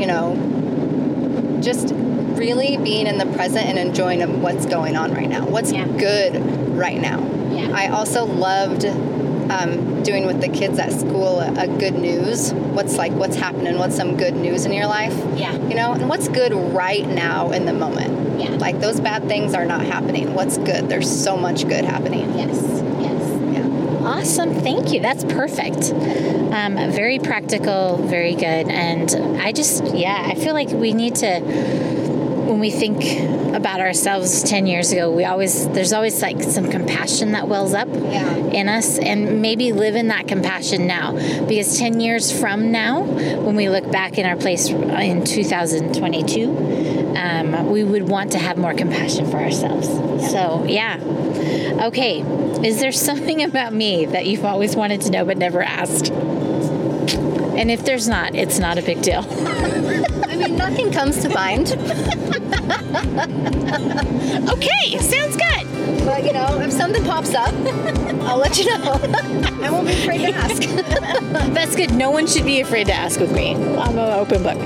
you 0.00 0.06
know, 0.06 1.58
just 1.62 1.90
really 1.92 2.78
being 2.78 3.06
in 3.06 3.18
the 3.18 3.26
present 3.26 3.66
and 3.66 3.78
enjoying 3.78 4.22
of 4.22 4.40
what's 4.42 4.64
going 4.64 4.96
on 4.96 5.12
right 5.12 5.28
now. 5.28 5.46
What's 5.46 5.72
Yeah. 5.72 5.86
good 5.86 6.74
right 6.74 6.98
now. 6.98 7.20
Yeah. 7.52 7.70
I 7.74 7.88
also 7.88 8.24
loved 8.24 8.86
um, 8.86 10.02
doing 10.02 10.24
with 10.26 10.40
the 10.40 10.48
kids 10.48 10.78
at 10.78 10.90
school 10.90 11.40
a, 11.40 11.64
a 11.64 11.66
good 11.68 11.96
news. 11.96 12.54
What's 12.54 12.96
like, 12.96 13.12
what's 13.12 13.36
happening? 13.36 13.78
What's 13.78 13.94
some 13.94 14.16
good 14.16 14.34
news 14.34 14.64
in 14.64 14.72
your 14.72 14.86
life? 14.86 15.14
Yeah. 15.36 15.52
You 15.52 15.74
know, 15.74 15.92
and 15.92 16.08
what's 16.08 16.28
good 16.28 16.54
right 16.54 17.06
now 17.06 17.50
in 17.52 17.66
the 17.66 17.74
moment? 17.74 18.21
Yeah. 18.42 18.50
Like 18.56 18.80
those 18.80 19.00
bad 19.00 19.28
things 19.28 19.54
are 19.54 19.64
not 19.64 19.84
happening. 19.84 20.34
What's 20.34 20.58
good? 20.58 20.88
There's 20.88 21.10
so 21.10 21.36
much 21.36 21.66
good 21.68 21.84
happening. 21.84 22.36
Yes. 22.38 22.56
Yes. 23.00 23.54
Yeah. 23.54 24.06
Awesome. 24.08 24.54
Thank 24.54 24.92
you. 24.92 25.00
That's 25.00 25.24
perfect. 25.24 25.92
Um, 25.92 26.76
very 26.92 27.18
practical, 27.18 27.96
very 27.98 28.34
good. 28.34 28.68
And 28.68 29.10
I 29.40 29.52
just, 29.52 29.84
yeah, 29.94 30.22
I 30.30 30.34
feel 30.34 30.54
like 30.54 30.68
we 30.68 30.92
need 30.92 31.14
to, 31.16 31.40
when 31.40 32.58
we 32.60 32.70
think 32.70 33.02
about 33.54 33.80
ourselves 33.80 34.42
10 34.42 34.66
years 34.66 34.92
ago, 34.92 35.10
we 35.10 35.24
always, 35.24 35.66
there's 35.68 35.92
always 35.92 36.20
like 36.20 36.42
some 36.42 36.70
compassion 36.70 37.32
that 37.32 37.48
wells 37.48 37.72
up 37.72 37.88
Yeah. 37.88 38.36
in 38.36 38.68
us 38.68 38.98
and 38.98 39.40
maybe 39.40 39.72
live 39.72 39.94
in 39.94 40.08
that 40.08 40.28
compassion 40.28 40.86
now. 40.86 41.12
Because 41.46 41.78
10 41.78 42.00
years 42.00 42.38
from 42.38 42.70
now, 42.70 43.02
when 43.04 43.56
we 43.56 43.68
look 43.70 43.90
back 43.90 44.18
in 44.18 44.26
our 44.26 44.36
place 44.36 44.68
in 44.68 45.24
2022, 45.24 46.91
um, 47.16 47.70
we 47.70 47.84
would 47.84 48.08
want 48.08 48.32
to 48.32 48.38
have 48.38 48.56
more 48.56 48.74
compassion 48.74 49.30
for 49.30 49.36
ourselves. 49.38 49.88
So, 50.30 50.64
yeah. 50.68 50.98
Okay, 51.86 52.20
is 52.66 52.80
there 52.80 52.92
something 52.92 53.42
about 53.48 53.72
me 53.72 54.06
that 54.06 54.26
you've 54.26 54.44
always 54.44 54.76
wanted 54.76 55.00
to 55.02 55.10
know 55.10 55.24
but 55.24 55.36
never 55.38 55.62
asked? 55.62 56.10
And 56.10 57.70
if 57.70 57.84
there's 57.84 58.08
not, 58.08 58.34
it's 58.34 58.58
not 58.58 58.78
a 58.78 58.82
big 58.82 59.02
deal. 59.02 59.24
I 60.28 60.36
mean, 60.36 60.56
nothing 60.56 60.90
comes 60.90 61.20
to 61.22 61.28
mind, 61.28 61.68
Okay, 64.52 64.98
sounds 64.98 65.36
good. 65.36 66.04
but 66.04 66.24
you 66.24 66.32
know, 66.32 66.60
if 66.60 66.72
something 66.72 67.04
pops 67.04 67.34
up, 67.34 67.52
I'll 68.22 68.38
let 68.38 68.58
you 68.58 68.66
know. 68.66 68.98
I 69.62 69.70
won't 69.70 69.86
be 69.86 69.92
afraid 69.94 70.18
to 70.18 70.32
ask. 70.34 70.62
That's 71.52 71.76
good. 71.76 71.92
No 71.94 72.10
one 72.10 72.26
should 72.26 72.44
be 72.44 72.60
afraid 72.60 72.86
to 72.86 72.94
ask 72.94 73.20
with 73.20 73.32
me. 73.32 73.54
I'm 73.54 73.98
an 73.98 74.18
open 74.18 74.42
book. 74.42 74.58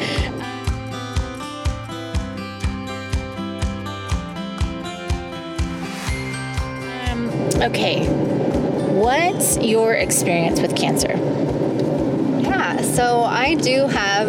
Um, 7.16 7.62
okay. 7.62 8.06
What's 8.92 9.56
your 9.58 9.94
experience 9.94 10.60
with 10.60 10.76
cancer? 10.76 11.12
Yeah, 12.42 12.82
so 12.82 13.22
I 13.22 13.54
do 13.54 13.86
have, 13.86 14.28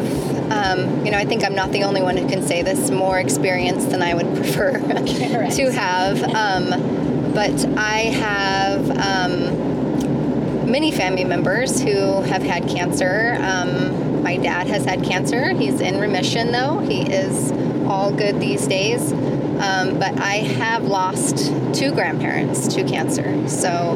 um, 0.52 1.06
you 1.06 1.12
know, 1.12 1.18
I 1.18 1.26
think 1.26 1.44
I'm 1.44 1.56
not 1.56 1.72
the 1.72 1.84
only 1.84 2.02
one 2.02 2.18
who 2.18 2.28
can 2.28 2.42
say 2.42 2.64
this, 2.64 2.90
more 2.90 3.20
experience 3.20 3.86
than 3.86 4.02
I 4.02 4.14
would 4.14 4.36
prefer 4.36 4.80
to 4.80 5.72
have. 5.72 6.24
Um, 6.24 7.34
but 7.34 7.66
I 7.78 8.00
have 8.00 8.90
um, 8.92 10.70
many 10.70 10.92
family 10.92 11.24
members 11.24 11.82
who 11.82 12.22
have 12.24 12.42
had 12.42 12.68
cancer. 12.68 13.38
Um, 13.40 14.24
my 14.24 14.38
dad 14.38 14.68
has 14.68 14.86
had 14.86 15.04
cancer. 15.04 15.52
He's 15.54 15.80
in 15.82 16.00
remission, 16.00 16.52
though. 16.52 16.80
He 16.80 17.02
is 17.02 17.52
all 17.86 18.12
good 18.12 18.40
these 18.40 18.68
days. 18.68 19.14
Um, 19.60 20.00
but 20.00 20.18
I 20.20 20.36
have 20.38 20.84
lost 20.84 21.52
two 21.74 21.92
grandparents 21.92 22.68
to 22.76 22.84
cancer. 22.84 23.48
So 23.48 23.96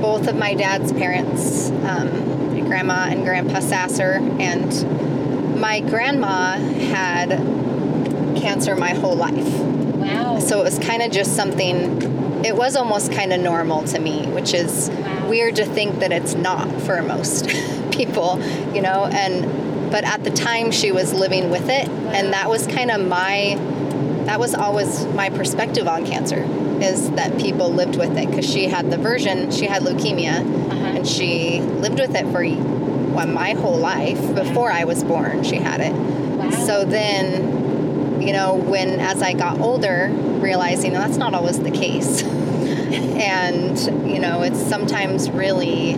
both 0.00 0.26
of 0.28 0.36
my 0.36 0.54
dad's 0.54 0.92
parents, 0.92 1.70
um, 1.70 2.54
my 2.54 2.60
grandma 2.60 3.06
and 3.10 3.24
grandpa 3.24 3.60
Sasser, 3.60 4.18
and 4.40 5.58
my 5.60 5.80
grandma 5.80 6.54
had 6.56 7.30
cancer 8.36 8.74
my 8.76 8.90
whole 8.90 9.14
life. 9.16 9.48
Wow. 9.60 10.38
So 10.40 10.60
it 10.60 10.64
was 10.64 10.78
kind 10.78 11.02
of 11.02 11.12
just 11.12 11.36
something, 11.36 12.44
it 12.44 12.56
was 12.56 12.74
almost 12.76 13.12
kind 13.12 13.32
of 13.32 13.40
normal 13.40 13.84
to 13.84 13.98
me, 13.98 14.26
which 14.28 14.54
is 14.54 14.90
Wow. 14.90 15.28
weird 15.28 15.56
to 15.56 15.64
think 15.64 16.00
that 16.00 16.12
it's 16.12 16.34
not 16.34 16.68
for 16.82 17.00
most 17.02 17.48
people, 17.92 18.40
you 18.74 18.80
know. 18.82 19.06
And, 19.06 19.90
but 19.90 20.04
at 20.04 20.24
the 20.24 20.30
time 20.30 20.70
she 20.72 20.90
was 20.90 21.12
living 21.12 21.50
with 21.50 21.68
it, 21.68 21.88
and 21.88 22.32
that 22.32 22.48
was 22.48 22.66
kind 22.66 22.90
of 22.90 23.06
my, 23.06 23.54
that 24.26 24.38
was 24.38 24.54
always 24.54 25.04
my 25.06 25.30
perspective 25.30 25.86
on 25.88 26.06
cancer 26.06 26.44
is 26.82 27.10
that 27.12 27.38
people 27.38 27.72
lived 27.72 27.96
with 27.96 28.16
it 28.16 28.28
because 28.28 28.48
she 28.50 28.66
had 28.66 28.90
the 28.90 28.98
version, 28.98 29.50
she 29.50 29.66
had 29.66 29.82
leukemia, 29.82 30.40
Uh-huh. 30.70 30.84
and 30.96 31.06
she 31.06 31.60
lived 31.60 31.98
with 31.98 32.14
it 32.14 32.26
for 32.32 32.42
well, 33.14 33.26
my 33.26 33.52
whole 33.52 33.78
life 33.78 34.34
before 34.34 34.70
I 34.72 34.84
was 34.84 35.04
born. 35.04 35.44
She 35.44 35.56
had 35.56 35.80
it. 35.80 35.92
Wow. 35.92 36.50
So 36.50 36.84
then, 36.84 38.20
you 38.22 38.32
know, 38.32 38.54
when 38.54 39.00
as 39.00 39.22
I 39.22 39.34
got 39.34 39.60
older, 39.60 40.10
realizing 40.40 40.92
that's 40.92 41.18
not 41.18 41.34
always 41.34 41.58
the 41.60 41.70
case. 41.70 42.22
and, 42.22 43.78
you 44.10 44.18
know, 44.18 44.42
it's 44.42 44.60
sometimes 44.60 45.30
really 45.30 45.92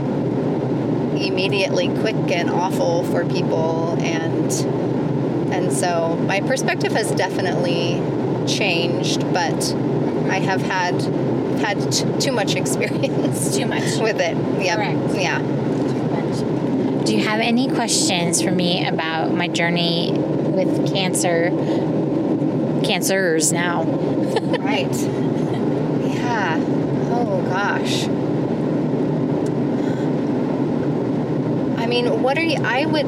immediately 1.24 1.88
quick 2.00 2.16
and 2.32 2.50
awful 2.50 3.04
for 3.04 3.24
people 3.24 3.96
and 4.00 4.52
and 5.54 5.72
so 5.72 6.16
my 6.26 6.40
perspective 6.40 6.92
has 6.92 7.12
definitely 7.12 7.94
changed, 8.46 9.20
but 9.32 9.74
I 10.30 10.38
have 10.40 10.62
had 10.62 11.00
had 11.60 11.92
t- 11.92 12.04
too 12.20 12.32
much 12.32 12.54
experience. 12.62 13.56
Too 13.56 13.66
much. 13.66 13.98
with 13.98 14.20
it. 14.20 14.36
Yep. 14.62 14.76
Correct. 14.76 15.14
Yeah. 15.20 15.38
Do 17.04 17.14
you 17.16 17.22
have 17.24 17.40
any 17.40 17.68
questions 17.68 18.40
for 18.42 18.50
me 18.50 18.86
about 18.86 19.32
my 19.32 19.46
journey 19.48 20.12
with 20.14 20.92
cancer? 20.92 21.50
Cancers 22.84 23.52
now. 23.52 23.84
Right. 24.64 24.92
yeah. 24.92 26.56
Oh 27.10 27.42
gosh. 27.48 28.04
I 31.78 31.86
mean, 31.86 32.22
what 32.22 32.38
are 32.38 32.42
you? 32.42 32.56
I 32.64 32.86
would. 32.86 33.06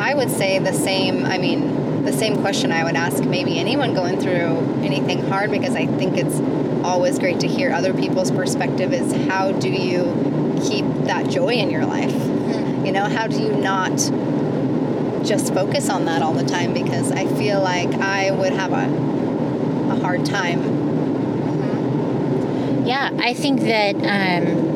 I 0.00 0.14
would 0.14 0.30
say 0.30 0.58
the 0.58 0.72
same. 0.72 1.24
I 1.26 1.38
mean, 1.38 1.79
the 2.04 2.12
same 2.12 2.40
question 2.40 2.72
I 2.72 2.84
would 2.84 2.96
ask 2.96 3.24
maybe 3.24 3.58
anyone 3.58 3.94
going 3.94 4.20
through 4.20 4.82
anything 4.82 5.22
hard 5.22 5.50
because 5.50 5.74
I 5.74 5.86
think 5.86 6.16
it's 6.16 6.40
always 6.84 7.18
great 7.18 7.40
to 7.40 7.48
hear 7.48 7.72
other 7.72 7.92
people's 7.92 8.30
perspective. 8.30 8.92
Is 8.92 9.12
how 9.28 9.52
do 9.52 9.68
you 9.68 10.58
keep 10.62 10.84
that 11.04 11.28
joy 11.28 11.54
in 11.54 11.70
your 11.70 11.84
life? 11.84 12.14
You 12.84 12.92
know, 12.92 13.04
how 13.04 13.26
do 13.26 13.40
you 13.40 13.52
not 13.52 13.96
just 15.24 15.52
focus 15.52 15.90
on 15.90 16.06
that 16.06 16.22
all 16.22 16.32
the 16.32 16.44
time? 16.44 16.72
Because 16.72 17.12
I 17.12 17.26
feel 17.26 17.60
like 17.60 17.92
I 17.94 18.30
would 18.30 18.52
have 18.52 18.72
a 18.72 19.10
a 19.90 19.96
hard 19.96 20.24
time. 20.24 20.60
Yeah, 22.86 23.10
I 23.18 23.34
think 23.34 23.60
that 23.62 23.96
um, 23.96 24.70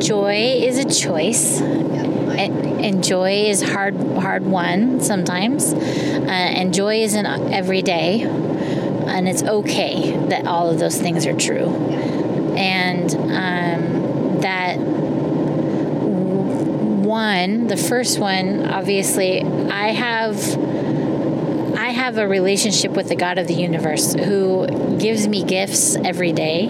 joy 0.00 0.60
is 0.62 0.78
a 0.78 0.88
choice. 0.88 1.60
Yeah, 1.60 2.06
And, 2.48 3.04
joy 3.04 3.46
is 3.46 3.62
hard, 3.62 3.96
hard 3.96 4.44
won 4.44 5.00
sometimes, 5.00 5.72
uh, 5.72 5.78
and 5.78 6.72
joy 6.72 7.02
isn't 7.02 7.26
every 7.26 7.82
day, 7.82 8.22
and 8.22 9.28
it's 9.28 9.42
okay 9.42 10.16
that 10.28 10.46
all 10.46 10.70
of 10.70 10.78
those 10.78 11.00
things 11.00 11.26
are 11.26 11.36
true, 11.36 11.68
and 12.56 13.14
um, 13.14 14.40
that 14.40 14.78
one, 17.10 17.66
the 17.66 17.76
first 17.76 18.18
one, 18.18 18.66
obviously, 18.66 19.42
I 19.42 19.88
have 19.88 20.36
I 21.90 21.92
have 21.92 22.18
a 22.18 22.28
relationship 22.28 22.92
with 22.92 23.08
the 23.08 23.16
God 23.16 23.36
of 23.36 23.48
the 23.48 23.54
universe 23.54 24.14
who 24.14 24.96
gives 24.98 25.26
me 25.26 25.42
gifts 25.42 25.96
every 25.96 26.32
day. 26.32 26.68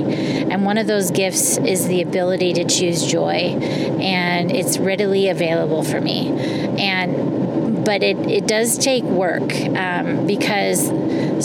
And 0.51 0.65
one 0.65 0.79
of 0.79 0.87
those 0.87 1.11
gifts 1.11 1.59
is 1.59 1.87
the 1.87 2.01
ability 2.01 2.55
to 2.55 2.65
choose 2.65 3.05
joy. 3.05 3.55
And 4.01 4.51
it's 4.51 4.79
readily 4.79 5.29
available 5.29 5.83
for 5.83 6.01
me. 6.01 6.31
And 6.81 7.85
but 7.85 8.03
it, 8.03 8.17
it 8.31 8.47
does 8.47 8.79
take 8.79 9.05
work 9.05 9.55
um, 9.77 10.27
because 10.27 10.91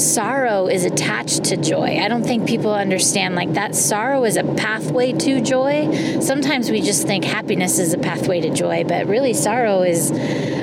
sorrow 0.01 0.67
is 0.67 0.86
attached 0.86 1.46
to 1.46 1.58
joy. 1.58 1.98
I 2.00 2.08
don't 2.08 2.24
think 2.24 2.48
people 2.48 2.74
understand 2.74 3.36
like 3.36 3.53
that 3.53 3.75
sorrow 3.75 4.24
is 4.24 4.38
a 4.38 4.44
pathway 4.44 5.12
to 5.12 5.41
joy. 5.41 6.20
Sometimes 6.22 6.70
we 6.70 6.82
just 6.82 7.08
think 7.08 7.25
happiness 7.25 7.79
is 7.79 7.94
a 7.94 7.98
pathway 7.98 8.41
to 8.41 8.50
joy, 8.51 8.86
but 8.86 9.08
really 9.08 9.34
sorrow 9.34 9.82
is 9.82 10.12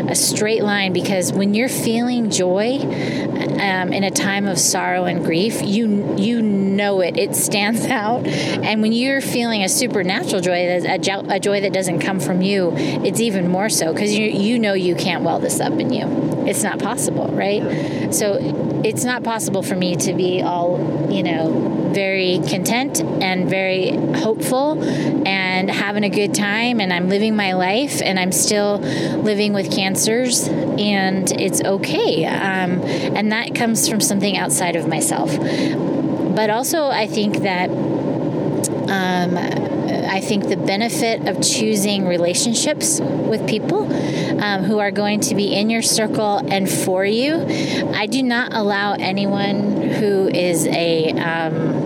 a 0.08 0.14
straight 0.14 0.62
line 0.62 0.92
because 0.92 1.32
when 1.32 1.54
you're 1.54 1.68
feeling 1.68 2.30
joy 2.30 2.78
um, 2.80 3.92
in 3.92 4.04
a 4.04 4.10
time 4.10 4.46
of 4.46 4.58
sorrow 4.58 5.04
and 5.04 5.24
grief, 5.24 5.62
you 5.62 6.16
you 6.16 6.42
know 6.42 7.00
it. 7.00 7.16
It 7.16 7.34
stands 7.34 7.84
out. 7.86 8.26
And 8.26 8.82
when 8.82 8.92
you're 8.92 9.20
feeling 9.20 9.62
a 9.62 9.68
supernatural 9.68 10.40
joy, 10.40 10.82
a, 10.84 10.94
a 10.94 11.40
joy 11.40 11.60
that 11.60 11.72
doesn't 11.72 12.00
come 12.00 12.20
from 12.20 12.42
you, 12.42 12.72
it's 12.76 13.20
even 13.20 13.48
more 13.48 13.68
so 13.68 13.92
because 13.92 14.14
you 14.14 14.26
you 14.26 14.58
know 14.58 14.74
you 14.74 14.94
can't 14.94 15.24
well 15.24 15.38
this 15.38 15.60
up 15.60 15.72
in 15.74 15.92
you. 15.92 16.06
It's 16.46 16.62
not 16.62 16.78
possible, 16.78 17.28
right? 17.28 18.12
So 18.12 18.82
it's 18.84 19.04
not 19.04 19.22
possible 19.22 19.62
for 19.62 19.76
me 19.76 19.96
to 19.96 20.12
be 20.12 20.42
all 20.42 21.10
you 21.10 21.22
know 21.22 21.81
very 21.92 22.40
content 22.48 23.00
and 23.00 23.48
very 23.48 23.96
hopeful 24.18 24.82
and 25.26 25.70
having 25.70 26.04
a 26.04 26.10
good 26.10 26.34
time 26.34 26.80
and 26.80 26.92
I'm 26.92 27.08
living 27.08 27.36
my 27.36 27.52
life 27.52 28.00
and 28.02 28.18
I'm 28.18 28.32
still 28.32 28.78
living 28.78 29.52
with 29.52 29.70
cancers 29.70 30.48
and 30.48 31.30
it's 31.40 31.62
okay. 31.62 32.24
Um, 32.26 32.82
and 32.82 33.32
that 33.32 33.54
comes 33.54 33.88
from 33.88 34.00
something 34.00 34.36
outside 34.36 34.76
of 34.76 34.88
myself. 34.88 35.36
But 35.36 36.50
also, 36.50 36.86
I 36.86 37.06
think 37.06 37.38
that 37.38 37.68
um, 37.70 39.36
I 40.12 40.20
think 40.20 40.48
the 40.48 40.56
benefit 40.56 41.28
of 41.28 41.42
choosing 41.42 42.06
relationships 42.06 43.00
with 43.00 43.46
people 43.48 43.90
um, 44.42 44.64
who 44.64 44.78
are 44.78 44.90
going 44.90 45.20
to 45.20 45.34
be 45.34 45.54
in 45.54 45.70
your 45.70 45.82
circle 45.82 46.38
and 46.48 46.68
for 46.70 47.04
you. 47.04 47.46
I 47.94 48.06
do 48.06 48.22
not 48.22 48.52
allow 48.52 48.92
anyone 48.92 49.82
who 49.82 50.28
is 50.28 50.66
a 50.66 51.12
um, 51.12 51.81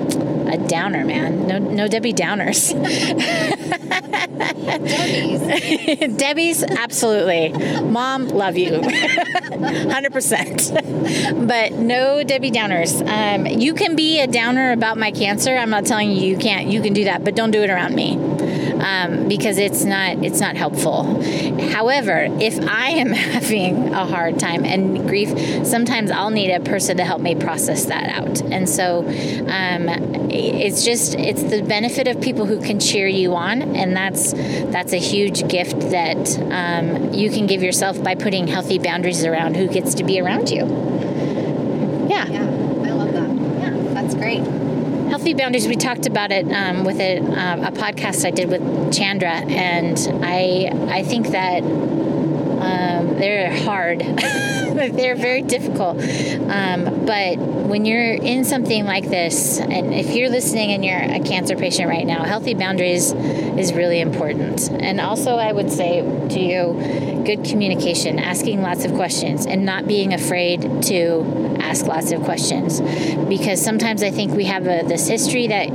a 0.56 0.68
downer, 0.68 1.04
man. 1.04 1.46
No, 1.46 1.58
no 1.58 1.86
Debbie 1.88 2.12
Downers. 2.12 2.72
Debbie's, 6.18 6.62
absolutely. 6.62 7.50
Mom, 7.82 8.28
love 8.28 8.56
you. 8.56 8.70
100%. 8.80 11.46
but 11.46 11.72
no 11.72 12.22
Debbie 12.22 12.50
Downers. 12.50 13.06
Um, 13.06 13.46
you 13.46 13.74
can 13.74 13.96
be 13.96 14.20
a 14.20 14.26
downer 14.26 14.72
about 14.72 14.98
my 14.98 15.10
cancer. 15.10 15.56
I'm 15.56 15.70
not 15.70 15.86
telling 15.86 16.10
you 16.10 16.20
you 16.22 16.36
can't. 16.36 16.68
You 16.68 16.82
can 16.82 16.92
do 16.92 17.04
that, 17.04 17.24
but 17.24 17.34
don't 17.34 17.50
do 17.50 17.62
it 17.62 17.70
around 17.70 17.94
me. 17.94 18.16
Um, 18.80 19.28
because 19.28 19.58
it's 19.58 19.84
not 19.84 20.24
it's 20.24 20.40
not 20.40 20.56
helpful. 20.56 21.22
However, 21.70 22.26
if 22.40 22.58
I 22.60 22.90
am 22.90 23.12
having 23.12 23.94
a 23.94 24.04
hard 24.06 24.38
time 24.38 24.64
and 24.64 25.08
grief, 25.08 25.30
sometimes 25.66 26.10
I'll 26.10 26.30
need 26.30 26.50
a 26.50 26.60
person 26.60 26.98
to 26.98 27.04
help 27.04 27.20
me 27.20 27.34
process 27.34 27.86
that 27.86 28.08
out. 28.10 28.42
And 28.42 28.68
so 28.68 29.00
um, 29.48 29.88
it's 30.30 30.84
just 30.84 31.14
it's 31.14 31.42
the 31.42 31.62
benefit 31.62 32.08
of 32.08 32.20
people 32.20 32.46
who 32.46 32.60
can 32.60 32.78
cheer 32.80 33.06
you 33.06 33.34
on, 33.34 33.62
and 33.76 33.96
that's 33.96 34.32
that's 34.32 34.92
a 34.92 34.98
huge 34.98 35.48
gift 35.48 35.80
that 35.90 36.38
um, 36.50 37.12
you 37.12 37.30
can 37.30 37.46
give 37.46 37.62
yourself 37.62 38.02
by 38.02 38.14
putting 38.14 38.46
healthy 38.46 38.78
boundaries 38.78 39.24
around 39.24 39.56
who 39.56 39.68
gets 39.68 39.94
to 39.94 40.04
be 40.04 40.20
around 40.20 40.50
you. 40.50 40.66
Yeah. 42.08 42.26
Yeah, 42.26 42.44
I 42.44 42.90
love 42.92 43.12
that. 43.12 43.28
Yeah, 43.28 43.94
that's 43.94 44.14
great. 44.14 44.42
Healthy 45.26 45.42
boundaries. 45.42 45.66
We 45.66 45.74
talked 45.74 46.06
about 46.06 46.30
it 46.30 46.46
um, 46.52 46.84
with 46.84 47.00
a, 47.00 47.18
um, 47.18 47.64
a 47.64 47.72
podcast 47.72 48.24
I 48.24 48.30
did 48.30 48.48
with 48.48 48.94
Chandra, 48.94 49.32
and 49.32 49.98
I 50.22 50.70
I 50.88 51.02
think 51.02 51.30
that 51.30 51.64
um, 52.58 53.18
they're 53.18 53.54
hard. 53.64 54.00
they're 54.76 55.16
very 55.16 55.42
difficult. 55.42 56.00
Um, 56.00 57.06
but 57.06 57.38
when 57.38 57.84
you're 57.84 58.14
in 58.14 58.44
something 58.44 58.84
like 58.84 59.08
this, 59.08 59.58
and 59.58 59.94
if 59.94 60.14
you're 60.14 60.28
listening 60.28 60.72
and 60.72 60.84
you're 60.84 60.98
a 60.98 61.20
cancer 61.20 61.56
patient 61.56 61.88
right 61.88 62.06
now, 62.06 62.24
healthy 62.24 62.54
boundaries 62.54 63.12
is 63.12 63.72
really 63.72 64.00
important. 64.00 64.70
And 64.70 65.00
also, 65.00 65.36
I 65.36 65.52
would 65.52 65.70
say 65.70 66.02
to 66.02 66.40
you, 66.40 67.24
good 67.24 67.44
communication, 67.44 68.18
asking 68.18 68.62
lots 68.62 68.84
of 68.84 68.92
questions, 68.94 69.46
and 69.46 69.64
not 69.64 69.86
being 69.86 70.12
afraid 70.12 70.82
to 70.84 71.56
ask 71.60 71.86
lots 71.86 72.12
of 72.12 72.22
questions. 72.22 72.80
Because 73.28 73.62
sometimes 73.62 74.02
I 74.02 74.10
think 74.10 74.32
we 74.32 74.44
have 74.44 74.66
a, 74.66 74.82
this 74.86 75.08
history 75.08 75.48
that 75.48 75.68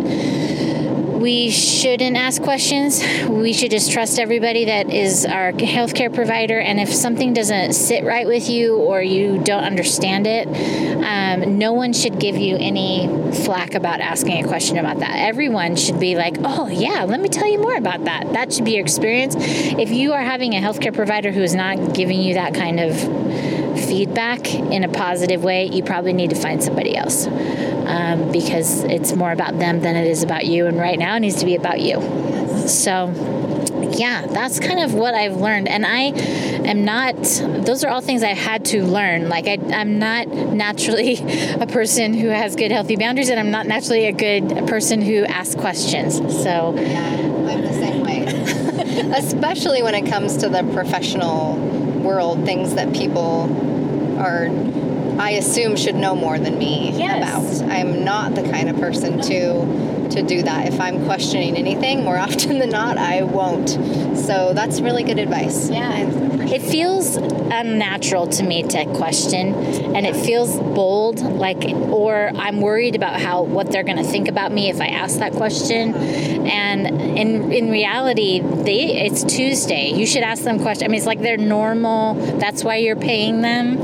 we 1.22 1.52
shouldn't 1.52 2.18
ask 2.18 2.42
questions. 2.42 3.04
We 3.30 3.54
should 3.54 3.70
just 3.70 3.92
trust 3.92 4.20
everybody 4.20 4.66
that 4.66 4.90
is 4.90 5.26
our 5.26 5.52
healthcare 5.54 6.14
provider. 6.14 6.60
And 6.60 6.80
if 6.80 6.92
something 6.92 7.34
doesn't 7.34 7.74
sit 7.74 8.04
right 8.04 8.26
with 8.26 8.50
you 8.50 8.78
or 8.78 9.02
you 9.02 9.38
don't 9.44 9.64
understand 9.64 10.26
it, 10.26 10.48
um, 11.04 11.60
no 11.60 11.74
one 11.74 11.94
should 11.94 12.20
give 12.20 12.38
you 12.38 12.58
any 12.58 13.08
flack 13.46 13.76
about 13.76 14.00
asking 14.00 14.44
a 14.44 14.48
question 14.48 14.78
about 14.78 15.00
that. 15.00 15.16
Everyone 15.16 15.76
should 15.76 16.00
be 16.00 16.16
like, 16.16 16.38
oh, 16.44 16.68
yeah, 16.68 17.04
let 17.04 17.20
me 17.20 17.30
tell 17.30 17.48
you 17.48 17.60
more 17.60 17.76
about 17.76 18.06
that. 18.06 18.34
That 18.34 18.52
should 18.52 18.66
be 18.66 18.72
your 18.72 18.82
experience. 18.82 19.36
If 19.38 19.92
you 19.92 20.14
are 20.14 20.24
having 20.24 20.54
a 20.56 20.60
healthcare 20.60 20.94
provider 20.94 21.32
who 21.32 21.42
is 21.42 21.54
not 21.54 21.94
giving 21.94 22.20
you 22.20 22.34
that 22.34 22.56
kind 22.56 22.80
of 22.80 23.51
feedback 23.92 24.56
in 24.56 24.86
a 24.86 24.88
positive 24.88 25.44
way, 25.44 25.66
you 25.66 25.84
probably 25.84 26.14
need 26.14 26.30
to 26.30 26.36
find 26.36 26.64
somebody 26.64 26.96
else 26.96 27.28
um, 27.28 28.32
because 28.32 28.86
it's 28.86 29.14
more 29.14 29.34
about 29.34 29.60
them 29.60 29.82
than 29.82 29.98
it 29.98 30.08
is 30.08 30.24
about 30.24 30.46
you. 30.46 30.66
And 30.66 30.80
right 30.80 30.98
now, 30.98 31.18
it 31.18 31.20
needs 31.20 31.36
to 31.42 31.46
be 31.46 31.56
about 31.56 31.82
you. 31.82 32.00
So, 32.70 33.10
yeah, 33.92 34.28
that's 34.28 34.62
kind 34.62 34.80
of 34.80 34.94
what 34.94 35.14
I've 35.14 35.36
learned. 35.36 35.68
And 35.68 35.86
I 35.86 36.14
am 36.70 36.86
not, 36.86 37.18
those 37.66 37.84
are 37.84 37.90
all 37.90 38.00
things 38.00 38.24
I 38.24 38.34
had 38.34 38.64
to 38.68 38.86
learn. 38.86 39.28
Like, 39.28 39.48
I, 39.48 39.58
I'm 39.74 40.00
not 40.00 40.30
naturally 40.30 41.18
a 41.60 41.68
person 41.68 42.14
who 42.14 42.30
has 42.30 42.56
good, 42.56 42.72
healthy 42.72 42.96
boundaries, 42.96 43.30
and 43.30 43.42
I'm 43.42 43.52
not 43.52 43.68
naturally 43.68 44.06
a 44.06 44.14
good 44.14 44.68
person 44.68 45.02
who 45.02 45.26
asks 45.26 45.56
questions. 45.56 46.16
So, 46.16 46.76
Yeah, 46.78 47.10
I'm 47.10 47.62
the 47.62 47.74
same 47.74 48.06
way. 48.06 48.24
Especially 49.18 49.84
when 49.84 49.96
it 49.96 50.10
comes 50.10 50.38
to 50.38 50.48
the 50.48 50.64
professional 50.72 51.58
world, 52.02 52.46
things 52.46 52.76
that 52.76 52.94
people 52.94 53.48
are, 54.22 54.48
I 55.20 55.32
assume, 55.32 55.76
should 55.76 55.96
know 55.96 56.16
more 56.16 56.40
than 56.40 56.58
me 56.58 56.92
Yes. 56.98 57.62
about. 57.62 57.72
I'm 57.72 58.04
not 58.04 58.36
the 58.36 58.44
kind 58.44 58.70
of 58.70 58.78
person 58.78 59.22
to 59.22 59.92
to 60.12 60.22
do 60.22 60.44
that. 60.44 60.68
If 60.68 60.80
I'm 60.80 61.06
questioning 61.06 61.56
anything, 61.56 62.04
more 62.04 62.18
often 62.28 62.60
than 62.60 62.70
not, 62.70 62.98
I 62.98 63.24
won't. 63.24 63.70
So 64.18 64.52
that's 64.54 64.82
really 64.82 65.04
good 65.04 65.20
advice. 65.20 65.70
Yeah. 65.70 66.06
It 66.54 66.62
feels 66.62 67.16
unnatural 67.16 68.28
to 68.28 68.44
me 68.44 68.64
to 68.64 68.86
question, 68.94 69.54
and 69.96 70.06
it 70.06 70.16
feels 70.16 70.58
bold, 70.58 71.22
like, 71.22 71.64
or 71.64 72.32
I'm 72.36 72.60
worried 72.60 72.96
about 72.96 73.22
how 73.22 73.44
what 73.44 73.72
they're 73.72 73.84
going 73.84 73.98
to 73.98 74.04
think 74.04 74.28
about 74.28 74.52
me 74.52 74.70
if 74.70 74.82
I 74.82 74.88
ask 74.88 75.20
that 75.20 75.32
question. 75.34 75.94
And 75.96 76.88
in 77.18 77.52
in 77.54 77.72
reality, 77.72 78.42
they 78.42 79.06
it's 79.06 79.24
Tuesday. 79.24 79.92
You 79.94 80.06
should 80.06 80.24
ask 80.24 80.44
them 80.44 80.60
questions. 80.60 80.84
I 80.84 80.88
mean, 80.88 80.98
it's 80.98 81.08
like 81.08 81.22
they're 81.22 81.38
normal. 81.38 82.16
That's 82.40 82.64
why 82.66 82.78
you're 82.78 82.96
paying 82.98 83.42
them 83.42 83.78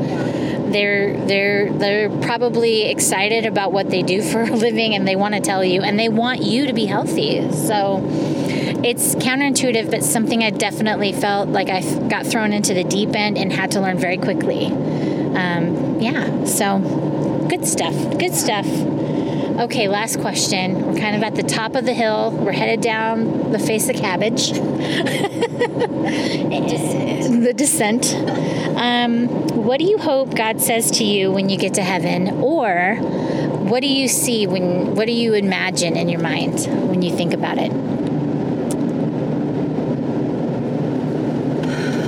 they're 0.72 1.26
they're 1.26 1.72
they're 1.72 2.10
probably 2.22 2.90
excited 2.90 3.46
about 3.46 3.72
what 3.72 3.90
they 3.90 4.02
do 4.04 4.22
for 4.32 4.42
a 4.42 4.52
living 4.52 4.94
and 4.96 5.08
they 5.08 5.16
want 5.16 5.34
to 5.36 5.42
tell 5.42 5.64
you 5.64 5.82
and 5.82 6.00
they 6.00 6.10
want 6.10 6.44
you 6.44 6.68
to 6.68 6.74
be 6.74 6.86
healthy. 6.86 7.52
So 7.52 8.02
it's 8.84 9.16
counterintuitive 9.16 9.90
but 9.90 10.04
something 10.04 10.44
i 10.44 10.52
definitely 10.52 11.12
felt 11.12 11.50
like 11.50 11.68
i 11.68 11.82
got 12.08 12.28
thrown 12.28 12.54
into 12.54 12.76
the 12.76 12.84
deep 12.84 13.16
end 13.16 13.36
and 13.36 13.52
had 13.52 13.72
to 13.72 13.82
learn 13.82 13.98
very 13.98 14.18
quickly. 14.18 14.66
Um, 14.68 16.00
yeah 16.00 16.46
so 16.46 16.78
good 17.50 17.66
stuff 17.66 17.96
good 18.20 18.36
stuff 18.36 18.66
Okay, 19.60 19.88
last 19.88 20.20
question. 20.20 20.86
We're 20.86 21.00
kind 21.00 21.16
of 21.16 21.24
at 21.24 21.34
the 21.34 21.42
top 21.42 21.74
of 21.76 21.84
the 21.84 21.94
hill. 21.94 22.30
We're 22.30 22.52
headed 22.52 22.80
down 22.80 23.52
the 23.52 23.58
face 23.58 23.90
of 23.90 23.96
cabbage. 23.96 24.52
the 27.32 27.54
descent. 27.56 28.14
Um, 28.78 29.28
what 29.56 29.80
do 29.80 29.86
you 29.86 29.98
hope 29.98 30.36
God 30.36 30.62
says 30.62 30.92
to 30.92 31.04
you 31.04 31.32
when 31.32 31.50
you 31.50 31.58
get 31.58 31.74
to 31.74 31.82
heaven? 31.82 32.40
Or 32.40 32.98
what 32.98 33.82
do 33.82 33.88
you 33.88 34.08
see 34.08 34.46
when, 34.46 34.94
what 34.94 35.08
do 35.08 35.12
you 35.12 35.34
imagine 35.34 35.98
in 35.98 36.08
your 36.08 36.22
mind 36.22 36.68
when 36.88 37.02
you 37.02 37.10
think 37.16 37.34
about 37.34 37.58
it? 37.58 37.72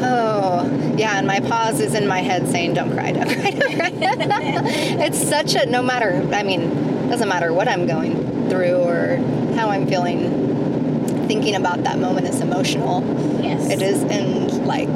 Oh, 0.04 0.96
yeah, 1.00 1.18
and 1.18 1.26
my 1.26 1.40
pause 1.40 1.80
is 1.80 1.96
in 1.96 2.08
my 2.08 2.20
head 2.20 2.48
saying, 2.48 2.76
don't 2.76 2.92
cry, 2.94 3.12
don't 3.12 3.28
cry, 3.28 3.50
don't 3.50 3.76
cry. 3.76 3.92
it's 5.02 5.28
such 5.28 5.56
a, 5.56 5.66
no 5.66 5.82
matter, 5.82 6.24
I 6.32 6.44
mean, 6.44 6.99
doesn't 7.10 7.28
matter 7.28 7.52
what 7.52 7.68
I'm 7.68 7.88
going 7.88 8.50
through 8.50 8.76
or 8.76 9.18
how 9.56 9.70
I'm 9.70 9.88
feeling. 9.88 10.48
Thinking 11.28 11.56
about 11.56 11.84
that 11.84 12.00
moment 12.00 12.28
is 12.28 12.42
emotional. 12.42 13.04
Yes. 13.44 13.70
It 13.70 13.82
is 13.82 14.02
in 14.04 14.66
like 14.66 14.92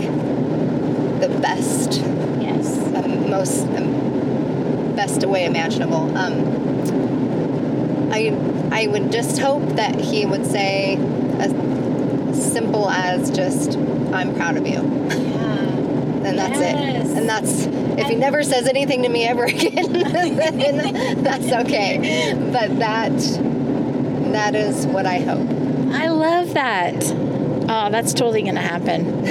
the 1.20 1.30
best, 1.42 2.02
yes, 2.42 2.78
um, 2.96 3.30
most 3.30 3.62
um, 3.68 4.96
best 4.96 5.24
way 5.26 5.46
imaginable. 5.46 6.16
Um, 6.18 6.64
I 8.12 8.30
I 8.72 8.88
would 8.88 9.12
just 9.12 9.40
hope 9.40 9.64
that 9.76 10.00
he 10.00 10.26
would 10.26 10.46
say 10.46 10.98
as 11.40 11.52
simple 12.52 12.90
as 12.90 13.30
just 13.32 13.78
"I'm 14.12 14.34
proud 14.36 14.58
of 14.58 14.68
you." 14.68 14.82
and 16.26 16.38
that's 16.38 16.60
Yes. 16.60 17.08
it. 17.10 17.18
And 17.18 17.30
that's 17.30 17.66
if 18.00 18.08
he 18.08 18.16
never 18.16 18.44
says 18.44 18.68
anything 18.68 19.04
to 19.04 19.10
me 19.10 19.26
ever 19.26 19.44
again, 19.56 19.92
then 19.94 21.24
that's 21.24 21.52
okay. 21.68 22.34
But 22.52 22.80
that 22.80 23.12
that 24.34 24.56
is 24.56 24.86
what 24.88 25.06
I 25.06 25.20
hope. 25.20 25.48
I 25.94 26.08
love 26.10 26.54
that. 26.56 27.04
Oh, 27.70 27.90
that's 27.92 28.14
totally 28.14 28.42
going 28.42 28.56
to 28.56 28.62
happen. 28.62 29.22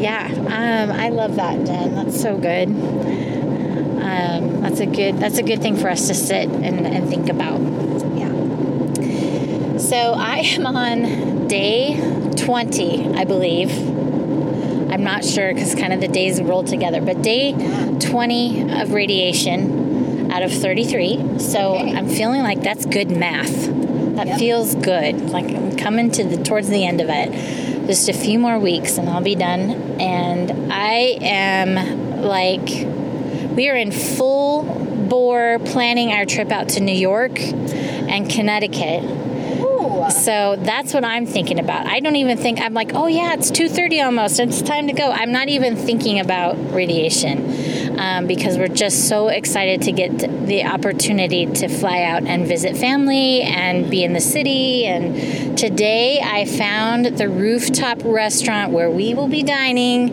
Yeah, 0.00 0.26
um, 0.26 0.90
I 0.92 1.08
love 1.08 1.36
that, 1.36 1.64
Jen. 1.66 1.94
That's 1.94 2.20
so 2.20 2.36
good. 2.36 2.68
Um, 2.68 4.60
that's 4.60 4.80
a 4.80 4.86
good. 4.86 5.16
That's 5.18 5.38
a 5.38 5.42
good 5.42 5.62
thing 5.62 5.76
for 5.76 5.88
us 5.88 6.06
to 6.08 6.14
sit 6.14 6.48
and, 6.48 6.86
and 6.86 7.08
think 7.08 7.28
about. 7.30 7.60
Yeah. 8.16 9.78
So 9.78 9.96
I 10.14 10.38
am 10.38 10.66
on 10.66 11.48
day 11.48 11.96
20, 12.36 13.14
I 13.14 13.24
believe. 13.24 13.70
I'm 14.96 15.04
not 15.04 15.26
sure 15.26 15.52
because 15.52 15.74
kind 15.74 15.92
of 15.92 16.00
the 16.00 16.08
days 16.08 16.40
roll 16.40 16.64
together, 16.64 17.02
but 17.02 17.20
day 17.20 17.52
20 18.00 18.80
of 18.80 18.92
radiation 18.92 20.32
out 20.32 20.42
of 20.42 20.50
33. 20.50 21.38
So 21.38 21.74
Okay. 21.74 21.92
I'm 21.94 22.08
feeling 22.08 22.42
like 22.42 22.62
that's 22.62 22.86
good 22.86 23.10
math. 23.10 23.66
That 24.16 24.26
Yep. 24.26 24.38
feels 24.38 24.74
good. 24.74 25.28
Like 25.28 25.44
I'm 25.54 25.76
coming 25.76 26.10
to 26.12 26.24
the 26.24 26.42
towards 26.42 26.70
the 26.70 26.82
end 26.86 27.02
of 27.02 27.10
it. 27.10 27.30
Just 27.86 28.08
a 28.08 28.14
few 28.14 28.38
more 28.38 28.58
weeks 28.58 28.96
and 28.96 29.06
I'll 29.06 29.20
be 29.20 29.34
done. 29.34 29.72
And 30.00 30.72
I 30.72 31.18
am 31.20 32.22
like 32.22 32.86
we 33.54 33.68
are 33.68 33.76
in 33.76 33.90
full 33.92 34.62
bore 34.62 35.58
planning 35.66 36.10
our 36.12 36.24
trip 36.24 36.50
out 36.50 36.70
to 36.70 36.80
New 36.80 36.94
York 36.96 37.38
and 37.38 38.30
Connecticut. 38.30 39.02
So 40.10 40.56
that's 40.56 40.94
what 40.94 41.04
I'm 41.04 41.26
thinking 41.26 41.58
about. 41.58 41.86
I 41.86 42.00
don't 42.00 42.16
even 42.16 42.38
think 42.38 42.60
I'm 42.60 42.74
like, 42.74 42.92
oh 42.94 43.06
yeah, 43.06 43.34
it's 43.34 43.50
2:30 43.50 44.04
almost. 44.04 44.38
It's 44.40 44.62
time 44.62 44.86
to 44.86 44.92
go. 44.92 45.10
I'm 45.10 45.32
not 45.32 45.48
even 45.48 45.76
thinking 45.76 46.20
about 46.20 46.56
radiation 46.72 47.98
um, 47.98 48.26
because 48.26 48.58
we're 48.58 48.68
just 48.68 49.08
so 49.08 49.28
excited 49.28 49.82
to 49.82 49.92
get 49.92 50.18
the 50.46 50.64
opportunity 50.64 51.46
to 51.46 51.68
fly 51.68 52.02
out 52.02 52.22
and 52.24 52.46
visit 52.46 52.76
family 52.76 53.42
and 53.42 53.90
be 53.90 54.04
in 54.04 54.12
the 54.12 54.20
city. 54.20 54.86
And 54.86 55.56
today 55.58 56.20
I 56.22 56.44
found 56.44 57.06
the 57.06 57.28
rooftop 57.28 58.02
restaurant 58.04 58.72
where 58.72 58.90
we 58.90 59.14
will 59.14 59.28
be 59.28 59.42
dining 59.42 60.08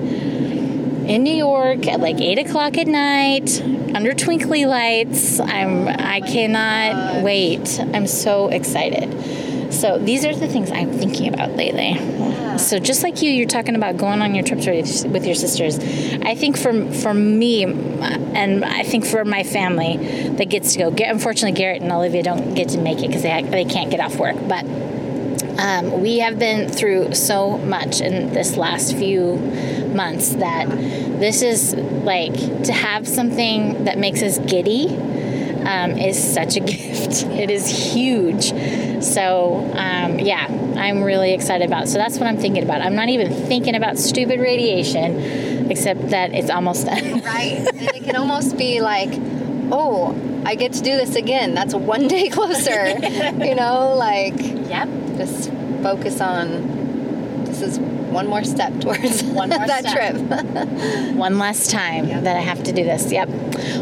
in 1.08 1.24
New 1.24 1.34
York 1.36 1.88
at 1.88 2.00
like 2.00 2.20
eight 2.22 2.40
o'clock 2.40 2.78
at 2.78 2.88
night 2.88 3.62
under 3.94 4.14
twinkly 4.14 4.66
lights. 4.66 5.40
I'm 5.40 5.88
I 5.88 6.22
cannot 6.22 7.24
wait. 7.24 7.80
I'm 7.94 8.08
so 8.08 8.48
excited. 8.48 9.12
So 9.74 9.98
these 9.98 10.24
are 10.24 10.36
the 10.36 10.48
things 10.48 10.72
I'm 10.72 10.92
thinking 10.92 11.34
about 11.34 11.52
lately. 11.56 11.98
So 12.58 12.80
just 12.80 13.04
like 13.04 13.22
you, 13.22 13.32
you're 13.32 13.48
talking 13.48 13.76
about 13.76 13.98
going 13.98 14.22
on 14.22 14.36
your 14.36 14.44
trips 14.44 14.68
with 15.04 15.26
your 15.26 15.36
sisters. 15.36 15.80
I 16.24 16.36
think 16.36 16.58
for 16.58 16.92
for 16.92 17.14
me, 17.14 17.64
and 17.64 18.64
I 18.64 18.84
think 18.84 19.06
for 19.06 19.26
my 19.26 19.44
family 19.44 20.30
that 20.30 20.50
gets 20.50 20.74
to 20.74 20.92
go. 20.92 21.04
Unfortunately, 21.04 21.58
Garrett 21.58 21.82
and 21.82 21.92
Olivia 21.92 22.24
don't 22.24 22.54
get 22.54 22.70
to 22.70 22.78
make 22.78 23.00
it 23.00 23.08
because 23.08 23.24
they 23.24 23.42
they 23.44 23.66
can't 23.66 23.90
get 23.90 24.00
off 24.00 24.18
work, 24.18 24.36
but. 24.48 24.66
Um, 25.56 26.02
we 26.02 26.18
have 26.18 26.40
been 26.40 26.68
through 26.68 27.14
so 27.14 27.60
much 27.60 28.02
in 28.02 28.34
this 28.34 28.58
last 28.58 28.98
few 28.98 29.38
months 29.94 30.34
that 30.36 30.68
this 31.20 31.44
is 31.44 31.76
like 31.76 32.34
to 32.64 32.74
have 32.74 33.08
something 33.08 33.84
that 33.84 34.00
makes 34.00 34.24
us 34.24 34.40
giddy 34.40 34.88
um, 34.88 35.98
is 35.98 36.22
such 36.22 36.56
a 36.56 36.60
gift. 36.72 37.24
It 37.26 37.50
is 37.50 37.68
huge. 37.68 38.52
So 39.04 39.56
um, 39.76 40.20
yeah, 40.20 40.48
I'm 40.78 41.04
really 41.04 41.34
excited 41.34 41.66
about. 41.68 41.84
It. 41.84 41.88
So 41.88 41.98
that's 41.98 42.18
what 42.18 42.28
I'm 42.28 42.38
thinking 42.38 42.64
about. 42.64 42.82
I'm 42.82 42.96
not 42.96 43.10
even 43.10 43.32
thinking 43.32 43.76
about 43.76 43.98
stupid 43.98 44.40
radiation, 44.40 45.70
except 45.72 46.10
that 46.10 46.34
it's 46.34 46.50
almost 46.50 46.86
done. 46.86 47.22
Right. 47.24 47.66
and 47.74 47.82
it 47.96 48.04
can 48.04 48.16
almost 48.24 48.58
be 48.58 48.82
like, 48.82 49.10
oh, 49.72 50.16
I 50.46 50.56
get 50.56 50.74
to 50.74 50.82
do 50.82 50.96
this 50.98 51.16
again. 51.16 51.54
That's 51.54 51.74
one 51.74 52.08
day 52.08 52.30
closer. 52.38 52.88
you 52.90 53.56
know, 53.56 53.96
like 53.96 54.38
yep. 54.38 54.88
just 55.18 55.52
focus 55.82 56.22
on 56.22 56.84
this 57.46 57.62
is 57.62 57.80
one 57.80 58.28
more 58.28 58.44
step 58.44 58.80
towards 58.80 59.24
One 59.24 59.50
more 59.50 59.66
that 59.68 59.86
step. 59.86 60.16
trip. 60.16 61.16
one 61.16 61.40
last 61.40 61.72
time 61.72 62.08
that 62.24 62.36
I 62.38 62.42
have 62.42 62.64
to 62.64 62.72
do 62.72 62.84
this. 62.84 63.12
Yep. 63.12 63.28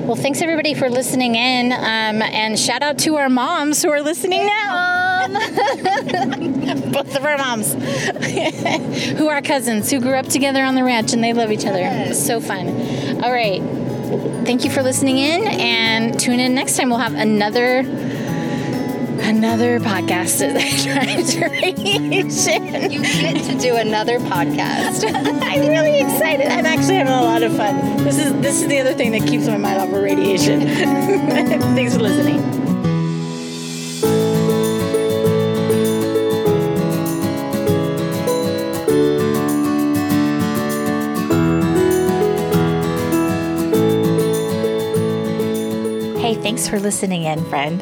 Well, 0.06 0.16
thanks 0.16 0.42
everybody 0.42 0.74
for 0.74 0.90
listening 0.90 1.36
in, 1.36 1.72
um, 1.74 2.22
and 2.22 2.58
shout 2.58 2.82
out 2.82 2.98
to 3.00 3.18
our 3.18 3.30
moms 3.30 3.82
who 3.84 3.92
are 3.92 4.02
listening 4.02 4.46
now. 4.46 4.91
Both 6.92 7.16
of 7.16 7.24
our 7.26 7.38
moms, 7.38 7.74
who 9.18 9.28
are 9.28 9.42
cousins, 9.42 9.90
who 9.92 10.00
grew 10.00 10.16
up 10.16 10.28
together 10.28 10.64
on 10.64 10.76
the 10.76 10.84
ranch, 10.84 11.14
and 11.14 11.24
they 11.24 11.34
love 11.34 11.52
each 11.52 11.66
other. 11.66 11.80
Yes. 11.80 12.26
So 12.26 12.40
fun. 12.42 12.68
All 13.24 13.32
right. 13.32 13.62
Thank 14.46 14.64
you 14.66 14.72
for 14.72 14.82
listening 14.84 15.18
in, 15.20 15.48
and 15.48 16.20
tune 16.20 16.40
in 16.40 16.54
next 16.56 16.76
time. 16.78 16.90
We'll 16.90 17.00
have 17.00 17.14
another. 17.16 17.86
Another 19.24 19.80
podcast 19.80 20.42
radiation. 21.52 22.66
You 22.92 23.02
get 23.04 23.44
to 23.46 23.58
do 23.60 23.76
another 23.76 24.18
podcast. 24.20 25.04
I'm 25.44 25.68
really 25.68 26.00
excited. 26.02 26.48
I'm 26.48 26.66
actually 26.66 26.96
having 26.96 27.14
a 27.14 27.22
lot 27.22 27.44
of 27.44 27.56
fun. 27.56 27.98
This 28.04 28.18
is 28.18 28.34
this 28.42 28.62
is 28.62 28.68
the 28.68 28.80
other 28.80 28.94
thing 28.94 29.12
that 29.12 29.28
keeps 29.28 29.48
my 29.48 29.58
mind 29.58 29.80
off 29.80 29.90
of 29.90 30.02
radiation. 30.02 30.62
Thanks 30.62 31.94
for 31.96 32.02
listening. 32.02 32.61
Thanks 46.52 46.68
for 46.68 46.82
listening 46.82 47.24
in, 47.24 47.42
friend. 47.46 47.82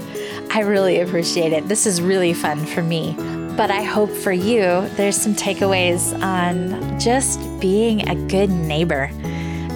I 0.51 0.59
really 0.59 0.99
appreciate 0.99 1.53
it. 1.53 1.67
This 1.67 1.87
is 1.87 2.03
really 2.03 2.35
fun 2.35 2.67
for 2.67 2.83
me. 2.83 3.15
But 3.57 3.71
I 3.71 3.81
hope 3.81 4.11
for 4.11 4.31
you, 4.31 4.87
there's 4.89 5.19
some 5.19 5.33
takeaways 5.33 6.13
on 6.21 6.99
just 6.99 7.39
being 7.59 8.07
a 8.07 8.13
good 8.27 8.51
neighbor. 8.51 9.09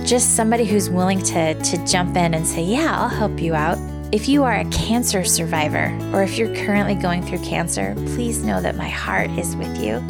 Just 0.05 0.35
somebody 0.35 0.63
who's 0.63 0.91
willing 0.91 1.23
to, 1.23 1.55
to 1.55 1.85
jump 1.87 2.15
in 2.15 2.35
and 2.35 2.45
say, 2.45 2.61
Yeah, 2.61 2.95
I'll 2.95 3.09
help 3.09 3.41
you 3.41 3.55
out. 3.55 3.79
If 4.11 4.29
you 4.29 4.43
are 4.43 4.57
a 4.57 4.65
cancer 4.65 5.23
survivor 5.23 5.89
or 6.13 6.21
if 6.21 6.37
you're 6.37 6.55
currently 6.55 6.93
going 6.93 7.23
through 7.23 7.39
cancer, 7.39 7.95
please 8.13 8.43
know 8.43 8.61
that 8.61 8.75
my 8.75 8.89
heart 8.89 9.31
is 9.31 9.55
with 9.55 9.75
you, 9.81 10.01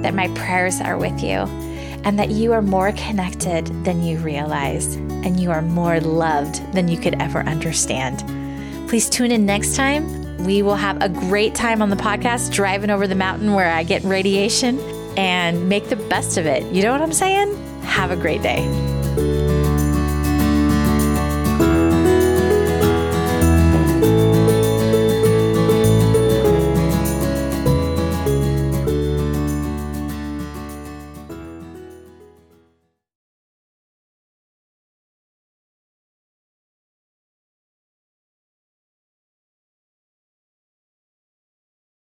that 0.00 0.14
my 0.14 0.28
prayers 0.28 0.80
are 0.80 0.96
with 0.96 1.22
you, 1.22 1.40
and 2.04 2.18
that 2.18 2.30
you 2.30 2.52
are 2.52 2.62
more 2.62 2.92
connected 2.92 3.66
than 3.84 4.02
you 4.02 4.18
realize, 4.18 4.96
and 4.96 5.38
you 5.38 5.50
are 5.50 5.62
more 5.62 6.00
loved 6.00 6.72
than 6.72 6.88
you 6.88 6.96
could 6.96 7.14
ever 7.20 7.40
understand. 7.40 8.24
Please 8.88 9.08
tune 9.08 9.30
in 9.30 9.46
next 9.46 9.76
time. 9.76 10.44
We 10.44 10.62
will 10.62 10.76
have 10.76 11.00
a 11.00 11.08
great 11.08 11.54
time 11.54 11.82
on 11.82 11.90
the 11.90 11.96
podcast 11.96 12.52
driving 12.52 12.90
over 12.90 13.06
the 13.06 13.14
mountain 13.14 13.54
where 13.54 13.72
I 13.72 13.84
get 13.84 14.02
radiation 14.02 14.80
and 15.16 15.68
make 15.68 15.88
the 15.88 15.96
best 15.96 16.36
of 16.36 16.46
it. 16.46 16.64
You 16.72 16.82
know 16.82 16.92
what 16.92 17.02
I'm 17.02 17.12
saying? 17.12 17.56
Have 17.82 18.10
a 18.10 18.16
great 18.16 18.42
day. 18.42 18.91